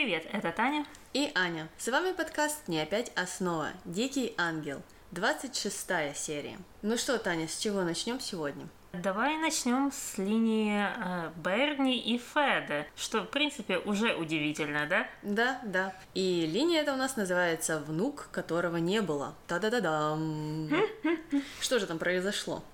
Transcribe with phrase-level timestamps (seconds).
[0.00, 0.86] Привет, это Таня.
[1.12, 1.68] И Аня.
[1.76, 3.68] С вами подкаст «Не опять основа.
[3.84, 4.80] Дикий ангел».
[5.10, 6.56] 26 серия.
[6.80, 8.66] Ну что, Таня, с чего начнем сегодня?
[8.94, 15.06] Давай начнем с линии э, Берни и Феда, что, в принципе, уже удивительно, да?
[15.22, 15.94] Да, да.
[16.14, 19.34] И линия эта у нас называется «Внук, которого не было».
[19.48, 20.70] Та-да-да-дам!
[21.60, 22.64] Что же там произошло?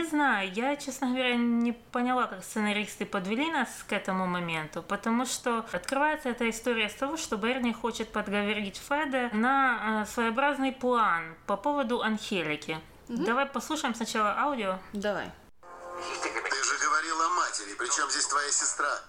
[0.00, 5.26] Не знаю, я, честно говоря, не поняла, как сценаристы подвели нас к этому моменту, потому
[5.26, 11.36] что открывается эта история с того, что Берни хочет подговорить Феда на э, своеобразный план
[11.46, 12.80] по поводу Анхелики.
[13.08, 14.78] Давай послушаем сначала аудио.
[14.94, 15.30] Давай.
[15.68, 19.02] Ты же говорил о матери, причем здесь твоя сестра?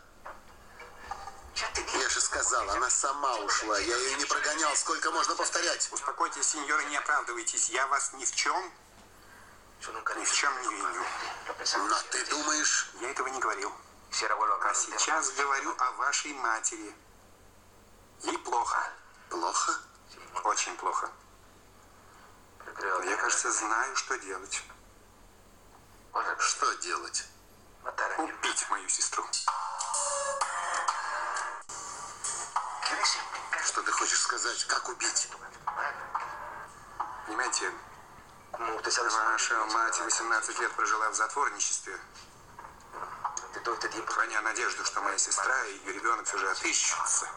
[1.55, 3.79] Я же сказал, она сама ушла.
[3.79, 5.89] Я ее не прогонял, сколько можно повторять.
[5.93, 7.69] Успокойтесь, сеньоры, не оправдывайтесь.
[7.69, 8.61] Я вас ни в чем,
[9.89, 11.03] ни в чем не виню.
[11.77, 13.71] Но ты думаешь, Я этого не говорил.
[14.11, 16.95] А сейчас говорю о вашей матери.
[18.21, 18.91] Ей плохо.
[19.29, 19.73] плохо?
[20.43, 21.09] Очень плохо.
[23.03, 24.61] Я, кажется, знаю, что делать.
[26.37, 27.25] Что делать?
[28.17, 29.25] Убить мою сестру.
[33.63, 34.65] Что ты хочешь сказать?
[34.65, 35.29] Как убить?
[37.25, 37.71] Понимаете,
[38.53, 41.99] ваша мать 18 лет прожила в затворничестве,
[44.07, 47.27] храня надежду, что моя сестра и ее ребенок все же отыщутся.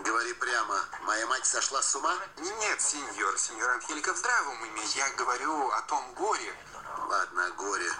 [0.00, 0.80] Говори прямо.
[1.02, 2.14] Моя мать сошла с ума?
[2.36, 4.82] Нет, сеньор, сеньор Анхелика в здравом уме.
[4.94, 6.54] Я говорю о том горе.
[7.08, 7.92] Ладно, горе.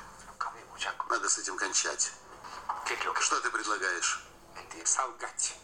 [1.09, 2.13] Надо с этим кончать.
[3.21, 4.25] Что ты предлагаешь?
[4.85, 5.57] Солгать.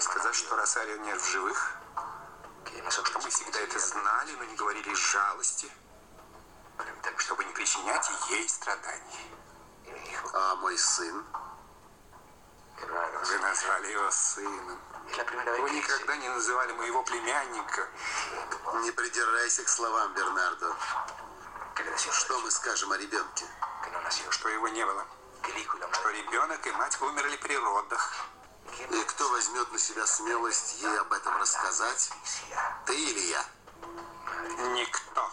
[0.00, 1.76] Сказать, что Росарио нет в живых,
[2.90, 5.70] что мы всегда это знали, но не говорили жалости,
[7.18, 9.30] чтобы не причинять ей страданий.
[10.32, 11.24] А мой сын?
[12.80, 14.80] Вы назвали его сыном.
[15.60, 17.88] Вы никогда не называли моего племянника.
[18.82, 20.74] Не придирайся к словам, Бернардо.
[21.96, 23.46] Что мы скажем о ребенке?
[24.30, 25.06] Что его не было.
[25.92, 28.12] Что ребенок и мать умерли при родах.
[28.80, 32.10] И кто возьмет на себя смелость ей об этом рассказать?
[32.86, 33.44] Ты или я?
[34.74, 35.30] Никто.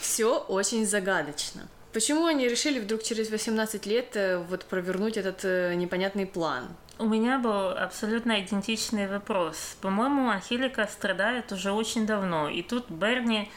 [0.00, 1.68] Все очень загадочно.
[1.92, 6.68] Почему они решили вдруг через 18 лет э, вот провернуть этот э, непонятный план?
[7.00, 9.76] У меня был абсолютно идентичный вопрос.
[9.80, 13.50] По-моему, Анхелика страдает уже очень давно, и тут Берни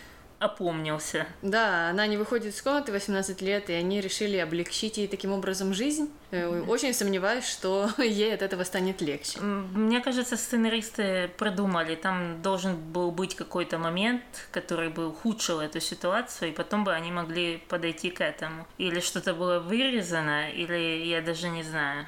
[0.44, 1.26] опомнился.
[1.42, 5.74] Да, она не выходит из комнаты 18 лет, и они решили облегчить ей таким образом
[5.74, 6.12] жизнь.
[6.32, 9.40] Э, Очень сомневаюсь, что ей от этого станет легче.
[9.40, 16.50] Мне кажется, сценаристы продумали, там должен был быть какой-то момент, который бы ухудшил эту ситуацию,
[16.50, 18.68] и потом бы они могли подойти к этому.
[18.78, 22.06] Или что-то было вырезано, или я даже не знаю.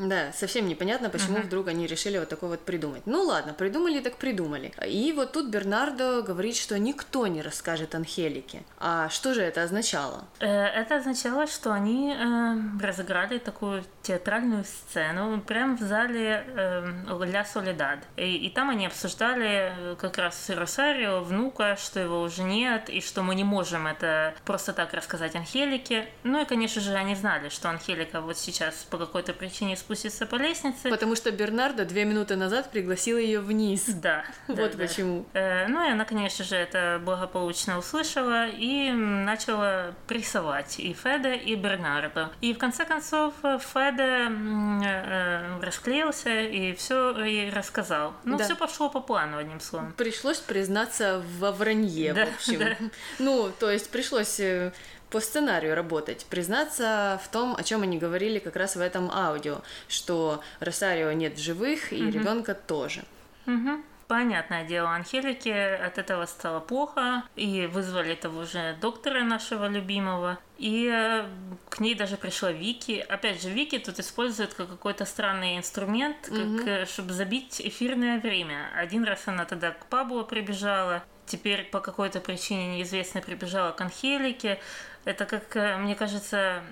[0.00, 3.02] Да, совсем непонятно, почему вдруг они решили вот такой вот придумать.
[3.04, 4.72] Ну ладно, придумали так придумали.
[4.86, 8.62] И вот тут Бернардо говорит, что никто не расскажет Анхелике.
[8.78, 10.24] А что же это означало?
[10.38, 17.44] Э, Это означало, что они э, разыграли такую театральную сцену прямо в зале э, Ля
[17.44, 17.98] Солидад.
[18.16, 23.02] И, и там они обсуждали э, как раз Росарио, внука, что его уже нет, и
[23.02, 26.08] что мы не можем это просто так рассказать Анхелике.
[26.22, 30.36] Ну и, конечно же, они знали, что Анхелика вот сейчас по какой-то причине спустится по
[30.36, 30.88] лестнице.
[30.88, 33.86] Потому что Бернардо две минуты назад пригласил ее вниз.
[33.86, 34.24] Да.
[34.46, 34.78] Вот да, да.
[34.78, 35.26] почему.
[35.32, 41.56] Э, Ну и она, конечно же, это благополучно услышала и начала прессовать и Феда, и
[41.56, 42.30] Бернардо.
[42.40, 44.30] И в конце концов э, Феда
[44.84, 48.14] э, расклеился и все ей рассказал.
[48.24, 48.44] Ну, Да.
[48.44, 49.92] все пошло по плану, одним словом.
[49.96, 52.58] Пришлось признаться во вранье, Да, в общем.
[52.60, 52.76] да.
[53.18, 54.40] Ну, то есть пришлось
[55.10, 59.60] по сценарию работать, признаться в том, о чем они говорили как раз в этом аудио,
[59.88, 63.02] что Росарио нет в живых и ребенка тоже.
[63.46, 63.84] Мгм.
[64.10, 70.90] Понятное дело, Анхелике от этого стало плохо, и вызвали того же доктора нашего любимого, и
[70.92, 71.28] э,
[71.68, 73.06] к ней даже пришла Вики.
[73.08, 78.68] Опять же, Вики тут использует как какой-то странный инструмент, как, э, чтобы забить эфирное время.
[78.74, 84.58] Один раз она тогда к Пабло прибежала, теперь по какой-то причине неизвестной прибежала к Анхелике.
[85.06, 86.62] Это как, э, мне кажется,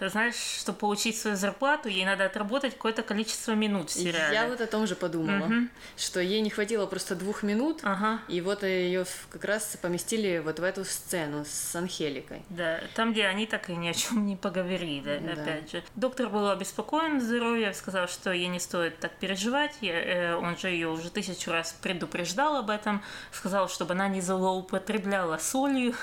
[0.00, 4.34] знаешь, чтобы получить свою зарплату, ей надо отработать какое-то количество минут в сериале.
[4.34, 5.48] Я вот о том же подумала,
[5.96, 8.20] что ей не хватило просто двух минут, Ага.
[8.26, 12.42] и вот ее как раз поместили вот в эту сцену с Анхеликой.
[12.48, 15.40] Да, там, где они так и ни о чем не поговорили, Да.
[15.40, 15.84] опять же.
[15.94, 19.76] Доктор был обеспокоен здоровьем, сказал, что ей не стоит так переживать.
[19.80, 24.20] Я- э, Он же ее уже тысячу раз предупреждал об этом, сказал, чтобы она не
[24.20, 25.94] злоупотребляла солью.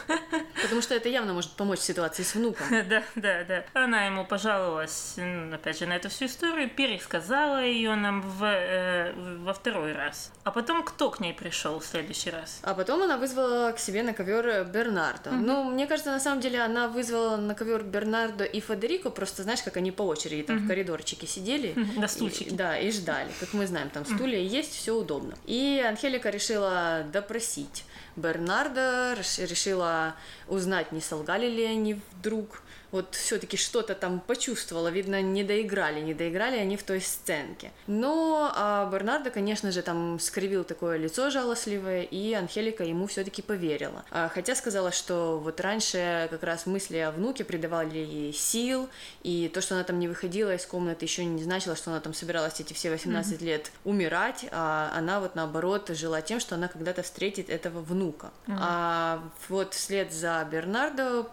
[0.62, 2.68] Потому что это явно может может помочь в ситуации с внуком.
[2.90, 3.63] Да, да, да.
[3.74, 5.16] Она ему пожаловалась,
[5.54, 9.13] опять же, на эту всю историю, пересказала ее нам в, э,
[9.44, 10.31] во второй раз.
[10.44, 12.60] А потом кто к ней пришел в следующий раз?
[12.63, 15.30] А потом она вызвала к себе на ковер Бернардо.
[15.30, 15.40] Угу.
[15.40, 19.62] Ну, мне кажется, на самом деле она вызвала на ковер Бернардо и Федерико, просто знаешь,
[19.62, 20.66] как они по очереди там угу.
[20.66, 21.74] в коридорчике сидели.
[21.98, 22.51] На стульчике.
[22.51, 23.30] И, да, и ждали.
[23.40, 25.36] Как мы знаем, там стулья есть, все удобно.
[25.46, 27.84] И Анхелика решила допросить
[28.19, 30.16] Бернардо, решила
[30.48, 36.13] узнать, не солгали ли они вдруг вот все-таки что-то там почувствовала, видно, не доиграли, не
[36.13, 37.71] доиграли они в той сценке.
[37.88, 44.03] Но а Бернардо, конечно же, там скривил такое лицо жалостливое, и Анхелика ему все-таки поверила.
[44.12, 48.89] А, хотя сказала, что вот раньше как раз мысли о внуке придавали ей сил,
[49.24, 52.13] и то, что она там не выходила из комнаты, еще не значило, что она там
[52.13, 53.45] собиралась эти все 18 mm-hmm.
[53.45, 58.31] лет умирать, а она вот наоборот жила тем, что она когда-то встретит этого внука.
[58.47, 58.57] Mm-hmm.
[58.59, 61.27] А вот вслед за Бернардо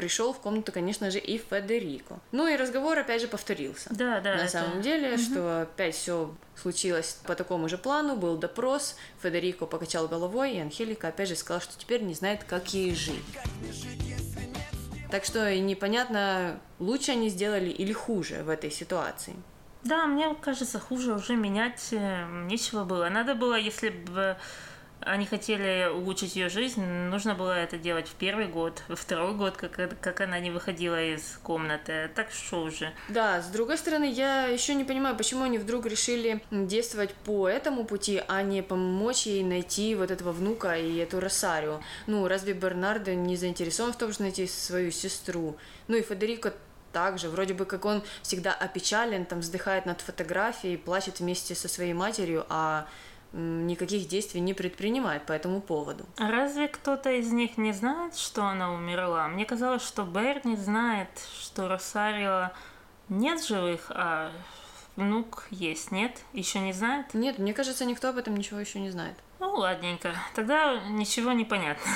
[0.00, 2.20] пришел в комнату, конечно же, и Федерико.
[2.32, 3.90] Ну и разговор опять же повторился.
[3.90, 4.36] Да, да.
[4.36, 4.48] На это...
[4.48, 5.20] самом деле, угу.
[5.20, 11.08] что опять все случилось по такому же плану, был допрос, Федерико покачал головой, и Анхелика
[11.08, 13.22] опять же сказала, что теперь не знает, как ей жить.
[15.10, 19.36] Так что непонятно, лучше они сделали или хуже в этой ситуации.
[19.84, 23.10] Да, мне кажется, хуже уже менять э, нечего было.
[23.10, 24.38] Надо было, если бы
[25.00, 29.56] они хотели улучшить ее жизнь, нужно было это делать в первый год, во второй год,
[29.56, 32.10] как, как она не выходила из комнаты.
[32.14, 32.92] Так что уже.
[33.08, 37.84] Да, с другой стороны, я еще не понимаю, почему они вдруг решили действовать по этому
[37.84, 41.80] пути, а не помочь ей найти вот этого внука и эту Росарио.
[42.06, 45.56] Ну, разве Бернардо не заинтересован в том, чтобы найти свою сестру?
[45.88, 46.52] Ну и Федерико
[46.92, 51.92] также, вроде бы как он всегда опечален, там вздыхает над фотографией, плачет вместе со своей
[51.92, 52.86] матерью, а
[53.32, 56.04] никаких действий не предпринимает по этому поводу.
[56.16, 59.28] А разве кто-то из них не знает, что она умерла?
[59.28, 61.08] Мне казалось, что Берни знает,
[61.40, 62.50] что Росарио
[63.08, 64.32] нет живых, а
[64.96, 66.20] внук есть, нет?
[66.32, 67.14] Еще не знает?
[67.14, 69.16] Нет, мне кажется, никто об этом ничего еще не знает.
[69.40, 70.14] Ну, ладненько.
[70.34, 71.90] Тогда ничего не понятно.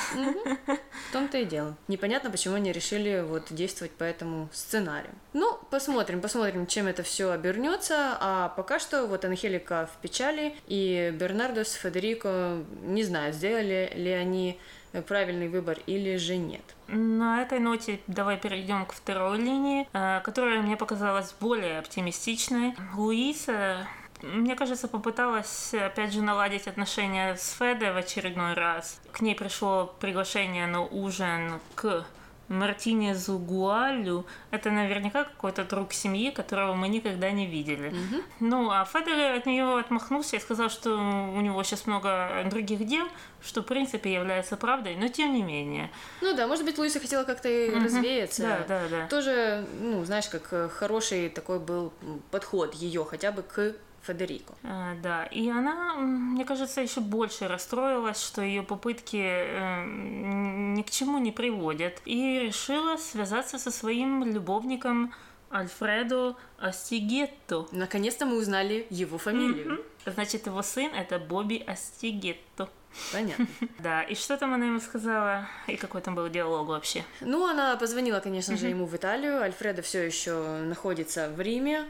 [1.09, 1.77] В том-то и дело.
[1.87, 5.13] Непонятно, почему они решили вот действовать по этому сценарию.
[5.33, 8.17] Ну, посмотрим, посмотрим, чем это все обернется.
[8.19, 14.11] А пока что вот Анхелика в печали, и Бернардо с Федерико не знаю, сделали ли
[14.11, 14.59] они
[15.07, 16.63] правильный выбор или же нет.
[16.87, 22.75] На этой ноте давай перейдем к второй линии, э, которая мне показалась более оптимистичной.
[22.95, 23.87] Луиса
[24.21, 28.99] мне кажется, попыталась, опять же, наладить отношения с Федой в очередной раз.
[29.11, 32.05] К ней пришло приглашение на ужин к
[32.47, 34.25] Мартинезу Гуалю.
[34.51, 37.89] Это наверняка какой-то друг семьи, которого мы никогда не видели.
[37.89, 38.23] Mm-hmm.
[38.41, 43.07] Ну, а Федер от нее отмахнулся и сказал, что у него сейчас много других дел,
[43.43, 45.89] что, в принципе, является правдой, но тем не менее.
[46.21, 47.83] Ну да, может быть, Луиса хотела как-то mm-hmm.
[47.83, 48.41] развеяться.
[48.43, 49.07] Да, да, да.
[49.07, 51.93] Тоже, ну, знаешь, как хороший такой был
[52.31, 54.53] подход ее хотя бы к Федерико.
[54.63, 60.89] А, да, и она, мне кажется, еще больше расстроилась, что ее попытки э, ни к
[60.89, 65.13] чему не приводят, и решила связаться со своим любовником
[65.51, 67.67] Альфредо Астигетто.
[67.71, 69.85] Наконец-то мы узнали его фамилию.
[70.05, 70.13] Mm-hmm.
[70.13, 72.69] Значит, его сын это Бобби Астигетто.
[73.11, 73.47] Понятно.
[73.79, 75.47] Да, и что там она ему сказала?
[75.67, 77.03] И какой там был диалог вообще?
[77.21, 79.41] Ну, она позвонила, конечно же, ему в Италию.
[79.41, 81.85] Альфредо все еще находится в Риме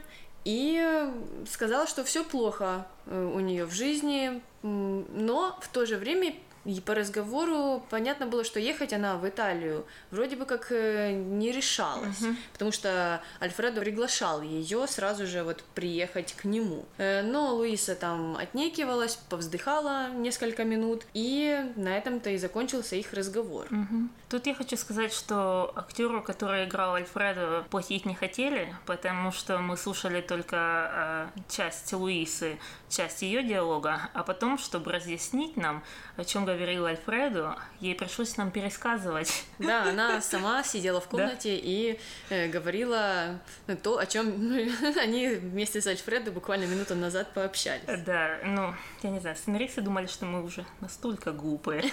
[0.46, 1.10] и
[1.50, 6.36] сказала, что все плохо э, у нее в жизни, но в то же время
[6.66, 11.52] и по разговору понятно было, что ехать она в Италию вроде бы как э, не
[11.52, 12.34] решалась, угу.
[12.52, 16.84] потому что Альфредо приглашал ее сразу же вот приехать к нему.
[16.98, 23.66] Э, но Луиса там отнекивалась, повздыхала несколько минут, и на этом-то и закончился их разговор.
[23.70, 24.08] Угу.
[24.28, 29.76] Тут я хочу сказать, что актеру, который играл Альфредо, платить не хотели, потому что мы
[29.76, 32.58] слушали только э, часть Луисы,
[32.88, 35.82] часть ее диалога, а потом, чтобы разъяснить нам,
[36.16, 39.44] о чем говорил Альфреду, ей пришлось нам пересказывать.
[39.58, 41.60] Да, она сама сидела в комнате да?
[41.62, 41.98] и
[42.30, 43.40] э, говорила
[43.82, 44.26] то, о чем
[45.00, 47.84] они вместе с Альфредо буквально минуту назад пообщались.
[48.04, 51.84] Да, ну, я не знаю, сценаристы думали, что мы уже настолько глупые.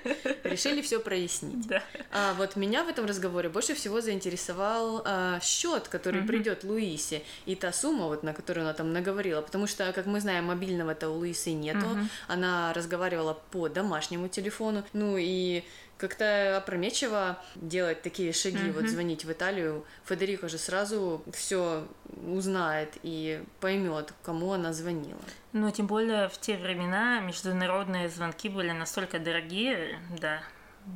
[0.44, 1.66] Решили все прояснить.
[1.66, 1.82] Да.
[2.12, 6.26] А вот меня в этом разговоре больше всего заинтересовал а, счет, который mm-hmm.
[6.26, 9.42] придет Луисе, и та сумма, вот, на которую она там наговорила.
[9.42, 11.86] Потому что, как мы знаем, мобильного-то у Луисы нету.
[11.86, 12.06] Mm-hmm.
[12.28, 14.84] Она разговаривала по домашнему телефону.
[14.92, 15.64] Ну и
[16.00, 18.72] как-то опрометчиво делать такие шаги, mm-hmm.
[18.72, 19.84] вот звонить в Италию.
[20.06, 21.86] Федерико же сразу все
[22.26, 25.20] узнает и поймет, кому она звонила.
[25.52, 30.40] Ну, тем более в те времена международные звонки были настолько дорогие, да,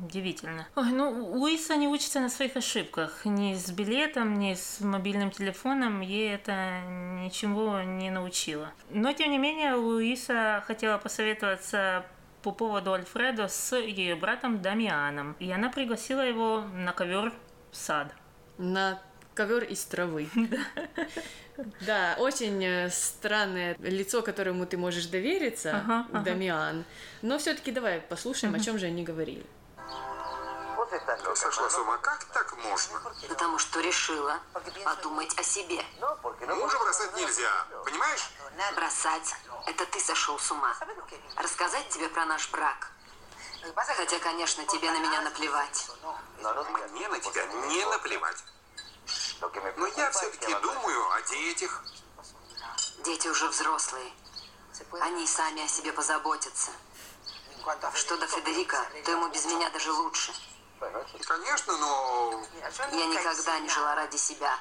[0.03, 0.67] Удивительно.
[0.75, 3.25] Ой, ну, Луиса не учится на своих ошибках.
[3.25, 6.01] Ни с билетом, ни с мобильным телефоном.
[6.01, 6.81] Ей это
[7.21, 8.71] ничего не научило.
[8.89, 12.05] Но, тем не менее, Луиса хотела посоветоваться
[12.41, 15.35] по поводу Альфредо с ее братом Дамианом.
[15.39, 17.33] И она пригласила его на ковер
[17.71, 18.13] в сад.
[18.57, 19.01] На
[19.33, 20.29] ковер из травы.
[21.87, 26.19] Да, очень э, странное лицо, которому ты можешь довериться, Ага, ага.
[26.25, 26.83] Дамиан.
[27.21, 29.45] Но все-таки давай послушаем, о чем же они говорили.
[31.35, 31.97] Сошла с ума.
[31.97, 32.99] Как так можно?
[33.27, 34.39] Потому что решила
[34.83, 35.83] подумать о себе.
[36.47, 37.67] Мужа бросать нельзя.
[37.83, 38.31] Понимаешь?
[38.75, 40.75] Бросать– это ты сошел с ума.
[41.37, 42.91] Рассказать тебе про наш брак.
[43.75, 45.87] Хотя, конечно, тебе на меня наплевать.
[46.91, 48.43] Мне на тебя не наплевать.
[49.77, 51.83] Но я все-таки думаю о детях.
[52.99, 54.11] Дети уже взрослые.
[55.01, 56.71] Они сами о себе позаботятся.
[57.95, 60.33] Что до Федерика, то ему без меня даже лучше.
[60.79, 62.43] Конечно, но...
[62.91, 64.57] Я никогда не жила ради себя.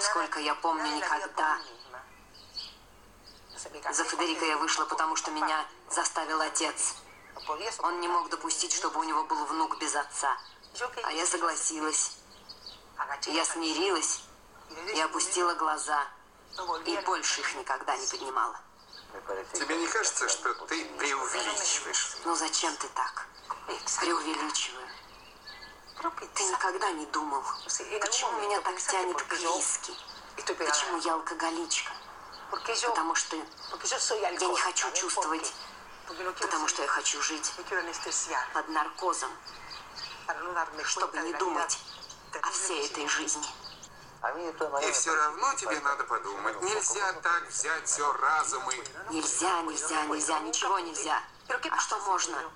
[0.00, 1.58] Сколько я помню, никогда.
[3.90, 6.94] За Федерика я вышла, потому что меня заставил отец.
[7.80, 10.36] Он не мог допустить, чтобы у него был внук без отца.
[11.02, 12.18] А я согласилась.
[13.26, 14.22] Я смирилась
[14.94, 16.06] и опустила глаза.
[16.84, 18.60] И больше их никогда не поднимала.
[19.52, 22.16] Тебе не кажется, что ты преувеличиваешь?
[22.24, 23.26] Ну зачем ты так?
[24.00, 24.87] Преувеличиваю.
[26.34, 27.42] Ты никогда не думал,
[28.00, 29.92] почему меня так тянет к виски?
[30.36, 31.90] Почему я алкоголичка?
[32.50, 33.36] Потому что
[34.16, 35.52] я не хочу чувствовать,
[36.06, 37.52] потому что я хочу жить
[38.54, 39.30] под наркозом,
[40.84, 41.78] чтобы не думать
[42.42, 43.46] о всей этой жизни.
[44.82, 46.60] И все равно тебе надо подумать.
[46.62, 48.76] Нельзя так взять все разом и...
[49.10, 51.22] Нельзя, нельзя, нельзя, ничего нельзя.
[51.48, 52.50] А что можно?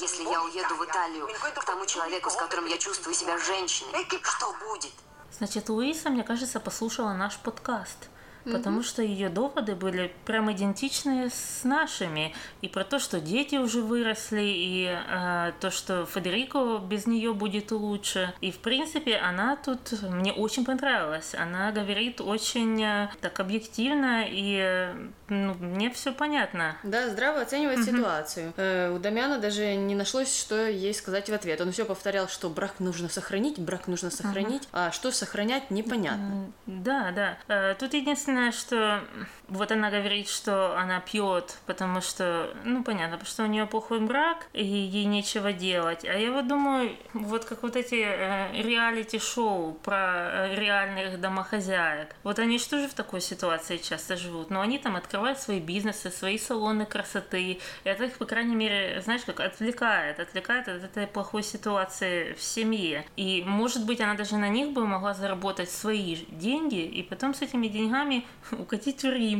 [0.00, 4.54] Если я уеду в Италию к тому человеку, с которым я чувствую себя женщиной, что
[4.60, 4.92] будет?
[5.36, 8.08] Значит, Луиса, мне кажется, послушала наш подкаст.
[8.52, 12.34] Потому что ее доводы были прям идентичные с нашими.
[12.62, 17.70] И про то, что дети уже выросли, и э, то, что Федерико без нее будет
[17.70, 18.32] лучше.
[18.40, 21.34] И, в принципе, она тут мне очень понравилась.
[21.34, 24.94] Она говорит очень э, так объективно, и э,
[25.28, 26.76] ну, мне все понятно.
[26.82, 28.52] Да, здраво оценивает ситуацию.
[28.56, 31.60] Э, у Дамиана даже не нашлось, что ей сказать в ответ.
[31.60, 36.52] Он все повторял, что брак нужно сохранить, брак нужно сохранить, а что сохранять непонятно.
[36.66, 37.38] Да, да.
[37.48, 39.02] Э, Тут единственное, что
[39.48, 44.00] вот она говорит, что она пьет, потому что, ну понятно, потому что у нее плохой
[44.00, 46.04] брак, и ей нечего делать.
[46.04, 52.14] А я вот думаю, вот как вот эти э, реалити-шоу про э, реальных домохозяек.
[52.22, 54.50] Вот они что же в такой ситуации часто живут?
[54.50, 57.42] Но они там открывают свои бизнесы, свои салоны красоты.
[57.42, 62.42] И это их, по крайней мере, знаешь, как отвлекает, отвлекает от этой плохой ситуации в
[62.42, 63.04] семье.
[63.16, 67.42] И, может быть, она даже на них бы могла заработать свои деньги, и потом с
[67.42, 69.37] этими деньгами укатить в Рим.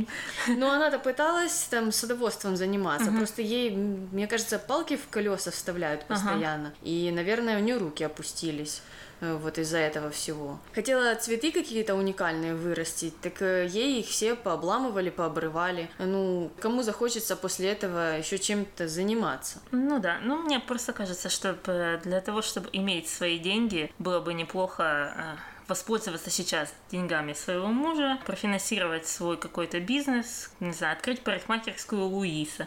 [0.48, 6.72] Но она-то пыталась там садоводством заниматься, просто ей, мне кажется, палки в колеса вставляют постоянно.
[6.82, 8.82] И, наверное, у нее руки опустились.
[9.20, 10.58] э, Вот из-за этого всего.
[10.74, 15.88] Хотела цветы какие-то уникальные вырастить, так э, ей их все пообламывали, пообрывали.
[15.98, 19.58] Ну, кому захочется после этого еще чем-то заниматься?
[19.72, 24.20] Ну да, ну мне просто кажется, что п- для того, чтобы иметь свои деньги, было
[24.20, 25.36] бы неплохо э,
[25.68, 32.66] воспользоваться сейчас деньгами своего мужа, профинансировать свой какой-то бизнес, не знаю, открыть парикмахерскую Луиса.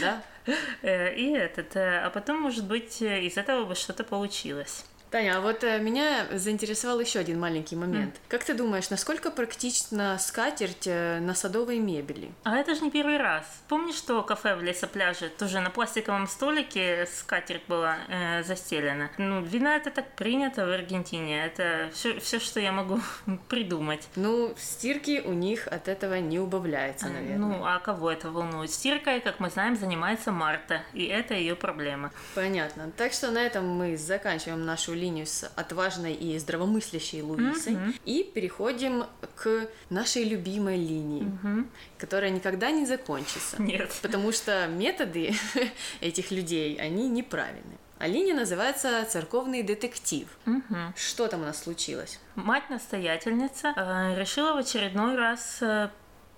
[0.00, 0.22] Да?
[0.82, 4.84] Э, И этот, э, а потом, может быть, э, из этого бы что-то получилось.
[5.10, 8.14] Таня, а вот э, меня заинтересовал еще один маленький момент.
[8.28, 12.30] Как ты думаешь, насколько практична скатерть э, на садовой мебели?
[12.44, 13.44] А это же не первый раз.
[13.68, 19.10] Помнишь, что кафе в лесопляже тоже на пластиковом столике скатерть была э, застелена?
[19.16, 21.42] Ну, видно, это так принято в Аргентине.
[21.42, 23.00] Это все, все, что я могу
[23.48, 24.06] придумать.
[24.14, 27.38] Ну, стирки у них от этого не убавляется, наверное.
[27.38, 28.70] Ну, а кого это волнует?
[28.70, 32.12] Стиркой, как мы знаем, занимается Марта, и это ее проблема.
[32.34, 32.90] Понятно.
[32.96, 39.04] Так что на этом мы заканчиваем нашу линию с отважной и здравомыслящей Луисой и переходим
[39.36, 41.30] к нашей любимой линии,
[41.96, 43.60] которая никогда не закончится.
[43.62, 43.90] Нет.
[44.02, 45.34] Потому что методы
[46.00, 47.78] этих людей, они неправильны.
[47.98, 50.28] А линия называется «Церковный детектив».
[50.94, 52.20] Что там у нас случилось?
[52.36, 55.90] Мать-настоятельница э, решила в очередной раз э,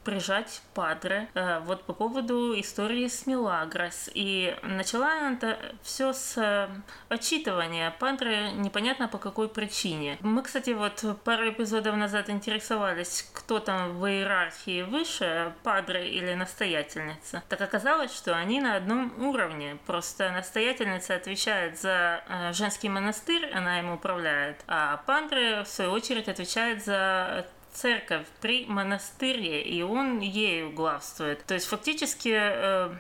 [0.05, 4.11] прижать Падре э, вот по поводу истории с Милагрос.
[4.15, 6.69] И начала она это все с э,
[7.09, 10.19] отчитывания Падре непонятно по какой причине.
[10.21, 17.43] Мы, кстати, вот пару эпизодов назад интересовались, кто там в иерархии выше, Падре или настоятельница.
[17.49, 19.79] Так оказалось, что они на одном уровне.
[19.87, 26.29] Просто настоятельница отвечает за э, женский монастырь, она им управляет, а Падре, в свою очередь,
[26.29, 31.45] отвечает за церковь при монастыре, и он ею главствует.
[31.45, 32.95] То есть фактически э,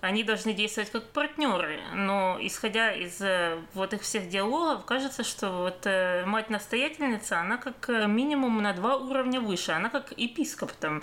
[0.00, 5.50] они должны действовать как партнеры, но исходя из э, вот их всех диалогов, кажется, что
[5.50, 11.02] вот э, мать-настоятельница, она как э, минимум на два уровня выше, она как епископ там.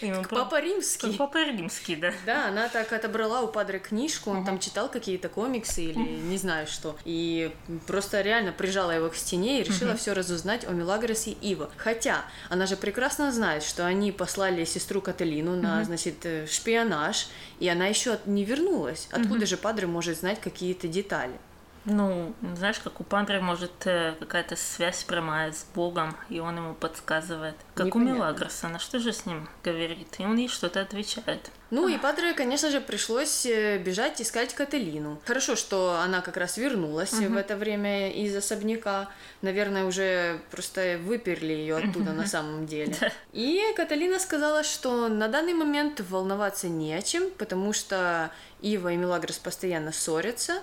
[0.30, 1.16] Папа Римский.
[1.16, 2.12] Папа Римский, да.
[2.24, 6.66] Да, она так отобрала у Падре книжку, он там читал какие-то комиксы или не знаю
[6.66, 7.52] что, и
[7.86, 11.70] просто реально прижала его к стене и решила все разузнать о Мелагрос и Ива.
[11.76, 17.28] Хотя она же прекрасно знает, что они послали сестру Каталину на, значит, шпионаж,
[17.60, 19.08] и она еще не вернулась.
[19.10, 19.46] Откуда угу.
[19.46, 21.38] же Падре может знать какие-то детали?
[21.84, 26.74] Ну, знаешь, как у Пандры может э, какая-то связь прямая с Богом, и он ему
[26.74, 27.56] подсказывает.
[27.74, 28.12] Как Непонятно.
[28.12, 30.16] у Мелагроса, она что же с ним говорит?
[30.18, 31.50] И он ей что-то отвечает.
[31.70, 35.20] Ну и Падре, конечно же, пришлось э, бежать искать Кателину.
[35.24, 37.34] Хорошо, что она как раз вернулась угу.
[37.34, 39.08] в это время из особняка.
[39.42, 42.94] Наверное, уже просто выперли ее оттуда на самом деле.
[43.32, 48.30] И Каталина сказала, что на данный момент волноваться не о чем, потому что
[48.60, 50.62] Ива и Мелагрос постоянно ссорятся.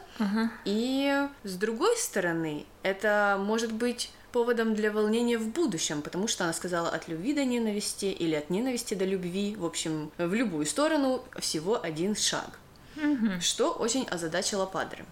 [0.65, 6.53] И с другой стороны, это может быть поводом для волнения в будущем, потому что она
[6.53, 11.23] сказала от любви до ненависти или от ненависти до любви, в общем, в любую сторону
[11.39, 12.59] всего один шаг,
[12.95, 13.39] угу.
[13.41, 15.05] что очень озадачило Падре.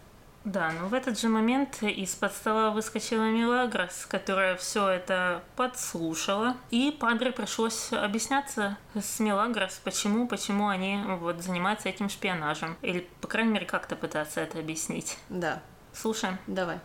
[0.45, 6.95] Да, но в этот же момент из-под стола выскочила Милагрос, которая все это подслушала, и
[6.97, 13.51] Падре пришлось объясняться с Милагрос, почему, почему они вот занимаются этим шпионажем, или, по крайней
[13.51, 15.17] мере, как-то пытаться это объяснить.
[15.27, 15.61] Да.
[15.93, 16.37] Слушаем.
[16.47, 16.79] Давай.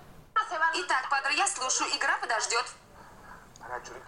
[0.75, 1.91] Итак, Падре, я слушаю.
[1.97, 2.67] Игра подождет.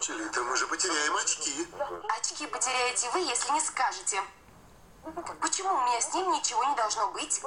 [0.01, 1.67] Чилита, мы же потеряем очки.
[2.19, 4.23] Очки потеряете вы, если не скажете.
[5.41, 7.41] Почему у меня с ним ничего не должно быть?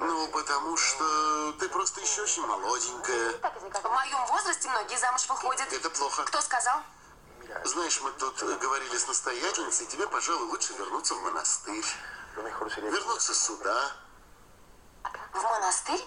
[0.00, 3.32] Ну, потому что ты просто еще очень молоденькая.
[3.32, 5.72] В моем возрасте многие замуж выходят.
[5.72, 6.24] Это плохо.
[6.24, 6.82] Кто сказал?
[7.64, 11.84] Знаешь, мы тут говорили с настоятельницей, тебе, пожалуй, лучше вернуться в монастырь.
[12.36, 13.92] Вернуться сюда.
[15.32, 16.04] В монастырь?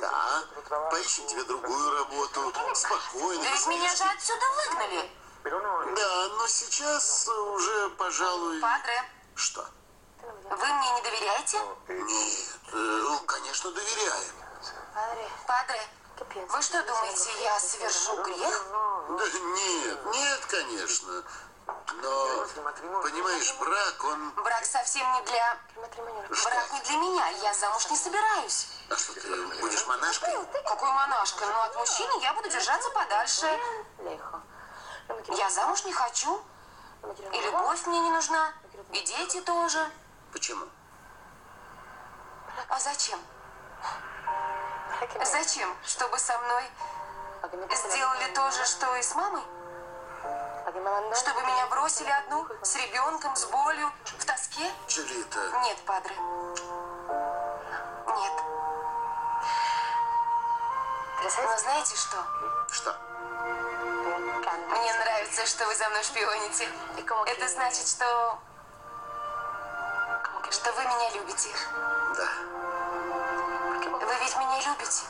[0.00, 0.44] Да,
[0.90, 3.42] поищем тебе другую работу, спокойно.
[3.42, 5.10] Да ведь меня же отсюда выгнали.
[5.44, 8.60] Да, но сейчас уже, пожалуй...
[8.60, 9.02] Падре.
[9.34, 9.66] Что?
[10.22, 11.60] Вы мне не доверяете?
[11.88, 14.34] Нет, ну, конечно, доверяем.
[15.46, 15.80] Падре,
[16.48, 18.64] вы что думаете, я совершу грех?
[19.08, 21.24] Да нет, нет, конечно.
[22.02, 22.46] Но,
[23.02, 24.30] понимаешь, брак, он...
[24.42, 25.58] Брак совсем не для...
[26.32, 26.50] Что?
[26.50, 28.68] Брак не для меня, я замуж не собираюсь.
[28.90, 30.34] А что, ты будешь монашкой?
[30.64, 31.46] Какой монашкой?
[31.46, 33.60] Ну, от мужчины я буду держаться подальше.
[35.28, 36.42] Я замуж не хочу.
[37.32, 38.52] И любовь мне не нужна.
[38.92, 39.90] И дети тоже.
[40.32, 40.66] Почему?
[42.68, 43.20] А зачем?
[45.24, 45.76] Зачем?
[45.84, 46.64] Чтобы со мной
[47.88, 49.42] сделали то же, что и с мамой?
[50.66, 54.68] Чтобы меня бросили одну, с ребенком, с болью, в тоске?
[54.88, 55.38] Джулита.
[55.62, 56.16] Нет, падре.
[58.08, 58.32] Нет.
[61.22, 62.16] Но знаете что?
[62.72, 62.96] Что?
[64.70, 66.68] Мне нравится, что вы за мной шпионите.
[67.26, 68.38] Это значит, что...
[70.50, 71.50] Что вы меня любите.
[72.16, 72.28] Да.
[74.04, 75.04] Вы ведь меня любите.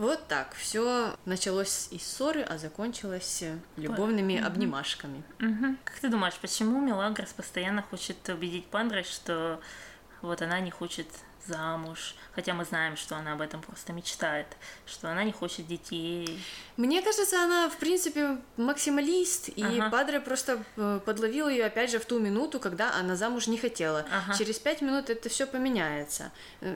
[0.00, 0.54] Вот так.
[0.54, 3.44] Все началось из ссоры, а закончилось
[3.76, 4.46] любовными угу.
[4.46, 5.22] обнимашками.
[5.40, 5.76] Угу.
[5.84, 9.60] Как ты думаешь, почему Мелагрос постоянно хочет убедить Пандры, что
[10.22, 11.06] вот она не хочет
[11.46, 14.46] замуж, хотя мы знаем, что она об этом просто мечтает,
[14.86, 16.40] что она не хочет детей.
[16.76, 19.90] Мне кажется, она, в принципе, максималист, и ага.
[19.90, 24.06] Падре просто э, подловил ее, опять же, в ту минуту, когда она замуж не хотела.
[24.10, 24.36] Ага.
[24.36, 26.32] Через пять минут это все поменяется,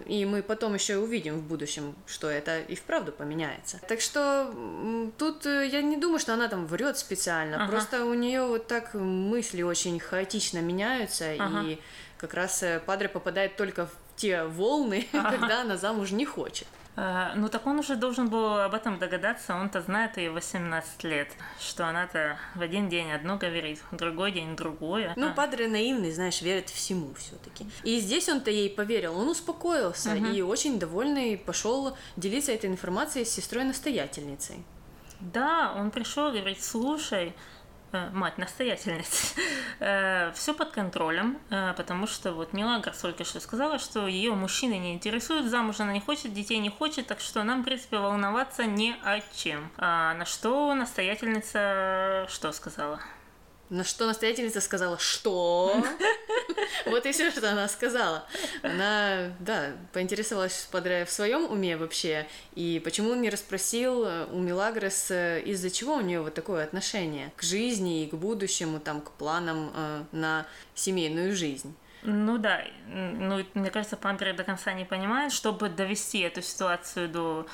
[0.07, 3.81] и мы потом еще увидим в будущем, что это и вправду поменяется.
[3.89, 4.53] Так что
[5.19, 7.71] тут э, я не думаю, что она там врет специально, ага.
[7.71, 11.63] просто у нее вот так мысли очень хаотично меняются, ага.
[11.67, 11.79] и
[12.19, 16.67] как раз э, Падре попадает только в те волны, когда она замуж не хочет.
[16.97, 21.29] А, ну так он уже должен был об этом догадаться, он-то знает ее 18 лет,
[21.59, 25.13] что она-то в один день одно говорит, в другой день другое.
[25.17, 25.33] Ну, а.
[25.33, 27.67] Падре наивный, знаешь, верит всему все-таки.
[27.83, 30.27] И здесь он-то ей поверил, он успокоился угу.
[30.27, 34.65] и очень довольный пошел делиться этой информацией с сестрой-настоятельницей.
[35.21, 37.35] Да, он пришел и говорит, слушай,
[37.95, 39.41] э, мать настоятельница,
[39.81, 44.79] э, все под контролем, э, потому что вот Милагрос только что сказала, что ее мужчины
[44.79, 48.65] не интересуют, замуж она не хочет, детей не хочет, так что нам, в принципе, волноваться
[48.65, 49.71] не о чем.
[49.79, 53.01] А на что настоятельница что сказала?
[53.71, 55.83] На что настоятельница сказала, что?
[56.87, 58.27] Вот и все, что она сказала.
[58.63, 65.11] Она, да, поинтересовалась в своем уме вообще, и почему он не расспросил э, у Милагрос,
[65.11, 69.13] э, из-за чего у нее вот такое отношение к жизни и к будущему, там, к
[69.13, 71.75] планам э, на семейную жизнь.
[72.03, 77.47] Ну да, ну мне кажется, Пандре до конца не понимает, чтобы довести эту ситуацию до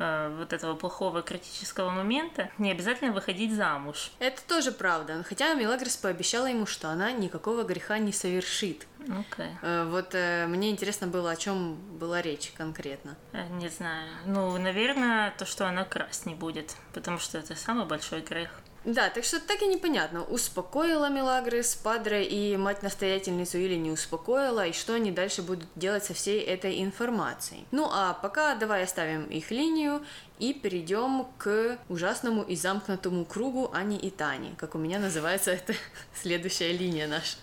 [0.00, 4.12] Э, вот этого плохого критического момента, не обязательно выходить замуж.
[4.20, 5.24] Это тоже правда.
[5.28, 8.86] Хотя Мелагрос пообещала ему, что она никакого греха не совершит.
[9.00, 9.50] Okay.
[9.62, 13.16] Э, вот э, мне интересно было, о чем была речь конкретно.
[13.50, 14.08] Не знаю.
[14.24, 18.50] Ну, наверное, то, что она красть не будет, потому что это самый большой грех.
[18.88, 24.72] Да, так что так и непонятно, успокоила Мелагрос, Падре и мать-настоятельницу или не успокоила, и
[24.72, 27.66] что они дальше будут делать со всей этой информацией.
[27.70, 30.02] Ну а пока давай оставим их линию
[30.38, 35.74] и перейдем к ужасному и замкнутому кругу Ани и Тани, как у меня называется эта
[36.14, 37.36] следующая линия наша.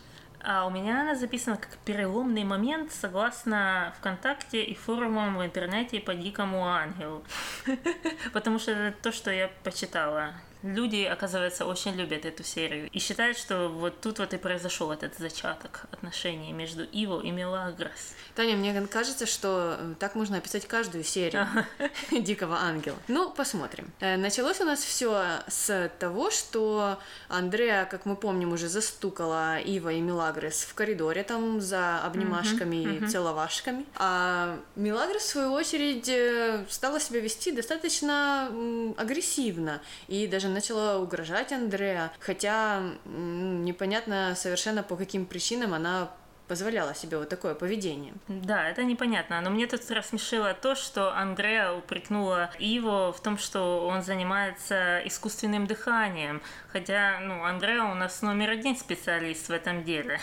[0.43, 6.15] А у меня она записана как переломный момент согласно ВКонтакте и форумам в интернете по
[6.15, 7.23] Дикому Ангелу.
[8.33, 13.37] Потому что это то, что я почитала люди, оказывается, очень любят эту серию и считают,
[13.37, 18.13] что вот тут вот и произошел этот зачаток отношений между Иво и Мелагрос.
[18.35, 21.47] Таня, мне кажется, что э, так можно описать каждую серию
[22.11, 22.97] Дикого Ангела.
[23.07, 23.91] Ну, посмотрим.
[23.99, 29.89] Э, началось у нас все с того, что Андреа, как мы помним, уже застукала Ива
[29.89, 33.85] и Мелагрос в коридоре там за обнимашками и целовашками.
[33.95, 38.51] А Мелагрос, в свою очередь, э, стала себя вести достаточно
[38.97, 46.09] агрессивно и даже начала угрожать Андреа, хотя непонятно совершенно по каким причинам она
[46.47, 48.13] позволяла себе вот такое поведение.
[48.27, 49.41] Да, это непонятно.
[49.41, 55.65] Но мне тут рассмешило то, что Андреа упрекнула Иво в том, что он занимается искусственным
[55.67, 56.41] дыханием.
[56.67, 60.19] Хотя, ну, Андреа у нас номер один специалист в этом деле.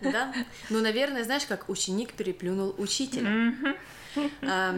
[0.00, 0.32] Да?
[0.70, 3.54] Ну, наверное, знаешь, как ученик переплюнул учителя.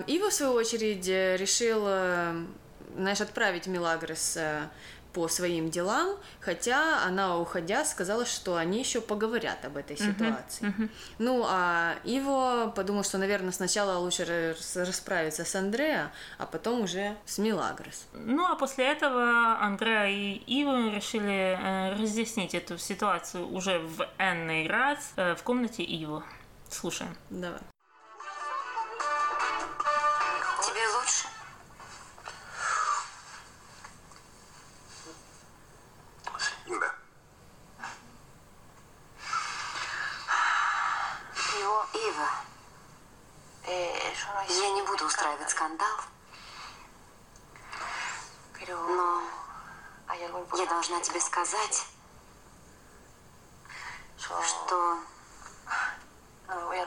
[0.07, 1.87] Иво, в свою очередь, решил
[2.97, 4.69] знаешь, отправить Милагрос э,
[5.17, 10.67] по своим делам, хотя она, уходя, сказала, что они еще поговорят об этой ситуации.
[10.67, 10.91] Uh-huh, uh-huh.
[11.19, 17.39] Ну, а Иво подумал, что, наверное, сначала лучше расправиться с Андреа, а потом уже с
[17.39, 18.09] Милагрос.
[18.13, 24.69] Ну, а после этого Андреа и Иво решили э, разъяснить эту ситуацию уже в энный
[24.69, 26.25] раз э, в комнате Иво.
[26.69, 27.17] Слушаем.
[27.31, 27.61] Давай.
[51.47, 51.87] Сказать,
[54.19, 54.99] что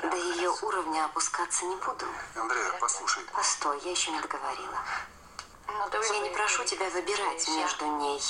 [0.01, 2.05] до ее уровня опускаться не буду.
[2.35, 3.23] Андрея, послушай.
[3.33, 4.77] Постой, я еще не договорила.
[5.67, 8.21] Я не прошу тебя выбирать между ней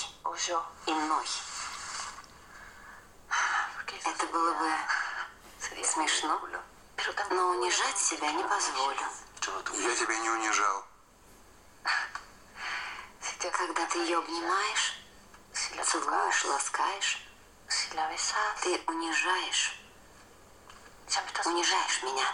[0.85, 1.25] и мной.
[4.05, 4.71] Это было бы
[5.83, 6.41] смешно,
[7.31, 9.01] но унижать себя не позволю.
[9.73, 10.85] Я тебя не унижал.
[13.39, 14.98] Когда ты ее обнимаешь,
[15.83, 17.25] целуешь, ласкаешь,
[18.61, 19.79] ты унижаешь.
[21.45, 22.25] Унижаешь меня.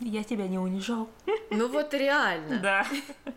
[0.00, 1.08] Я тебя не унижал.
[1.50, 2.58] Ну вот реально.
[2.58, 2.86] Да.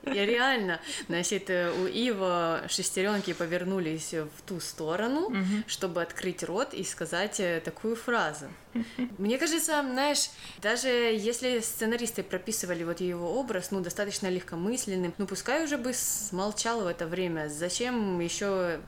[0.05, 0.79] Я реально.
[1.07, 5.63] Значит, э, у Ива шестеренки повернулись в ту сторону, угу.
[5.67, 8.47] чтобы открыть рот и сказать э, такую фразу.
[9.17, 10.29] Мне кажется, знаешь,
[10.61, 16.81] даже если сценаристы прописывали вот его образ, ну, достаточно легкомысленным, ну, пускай уже бы смолчал
[16.81, 17.49] в это время.
[17.49, 18.79] Зачем еще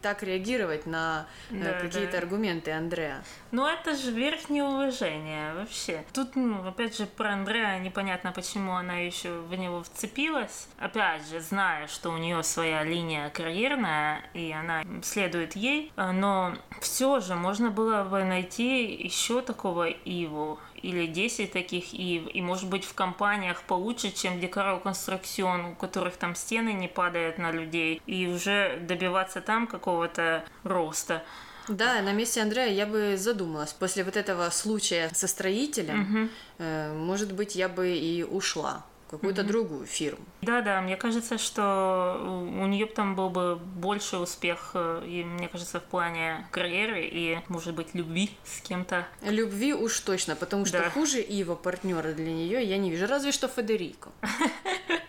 [0.00, 2.18] так реагировать на э, да, какие-то да.
[2.18, 3.22] аргументы Андреа?
[3.50, 6.04] Ну, это же верхнее уважение вообще.
[6.12, 10.68] Тут, ну, опять же, про Андреа непонятно, почему она еще в него вцепилась.
[10.78, 17.20] Опять же, зная, что у нее своя линия карьерная, и она следует ей, но все
[17.20, 22.84] же можно было бы найти еще такого Иву, или 10 таких Ив, и может быть
[22.84, 28.26] в компаниях получше, чем Декаро Конструкцион, у которых там стены не падают на людей, и
[28.26, 31.22] уже добиваться там какого-то роста.
[31.68, 33.72] Да, на месте Андрея я бы задумалась.
[33.72, 36.28] После вот этого случая со строителем, угу.
[36.58, 39.46] э, может быть, я бы и ушла какую-то mm-hmm.
[39.46, 40.24] другую фирму.
[40.42, 45.80] Да-да, мне кажется, что у нее там был бы больше успех, э, и мне кажется,
[45.80, 49.06] в плане карьеры и, может быть, любви с кем-то.
[49.22, 50.90] Любви уж точно, потому что да.
[50.90, 54.10] хуже Ива партнера для нее я не вижу, разве что Федерико.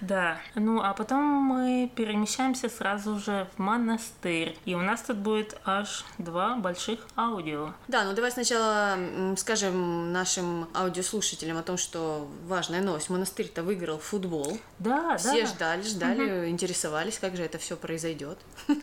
[0.00, 0.38] Да.
[0.54, 4.56] Ну, а потом мы перемещаемся сразу же в монастырь.
[4.64, 7.72] И у нас тут будет аж два больших аудио.
[7.88, 8.96] Да, ну давай сначала
[9.36, 13.10] скажем нашим аудиослушателям о том, что важная новость.
[13.10, 14.58] Монастырь-то выиграл футбол.
[14.78, 15.46] Да, Все да.
[15.46, 16.48] ждали, ждали, угу.
[16.48, 18.38] интересовались, как же это все произойдет.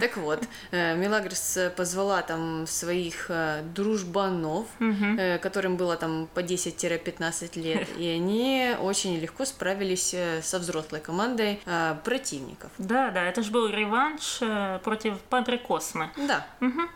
[0.00, 7.60] Так вот, э, Милагрос позвала там своих э, дружбанов, э, которым было там по 10-15
[7.60, 11.60] лет, и они очень легко справились со взрослой командой
[12.04, 12.70] противников.
[12.78, 14.40] Да, да, это же был реванш
[14.82, 16.10] против Падре Космы.
[16.16, 16.46] Да.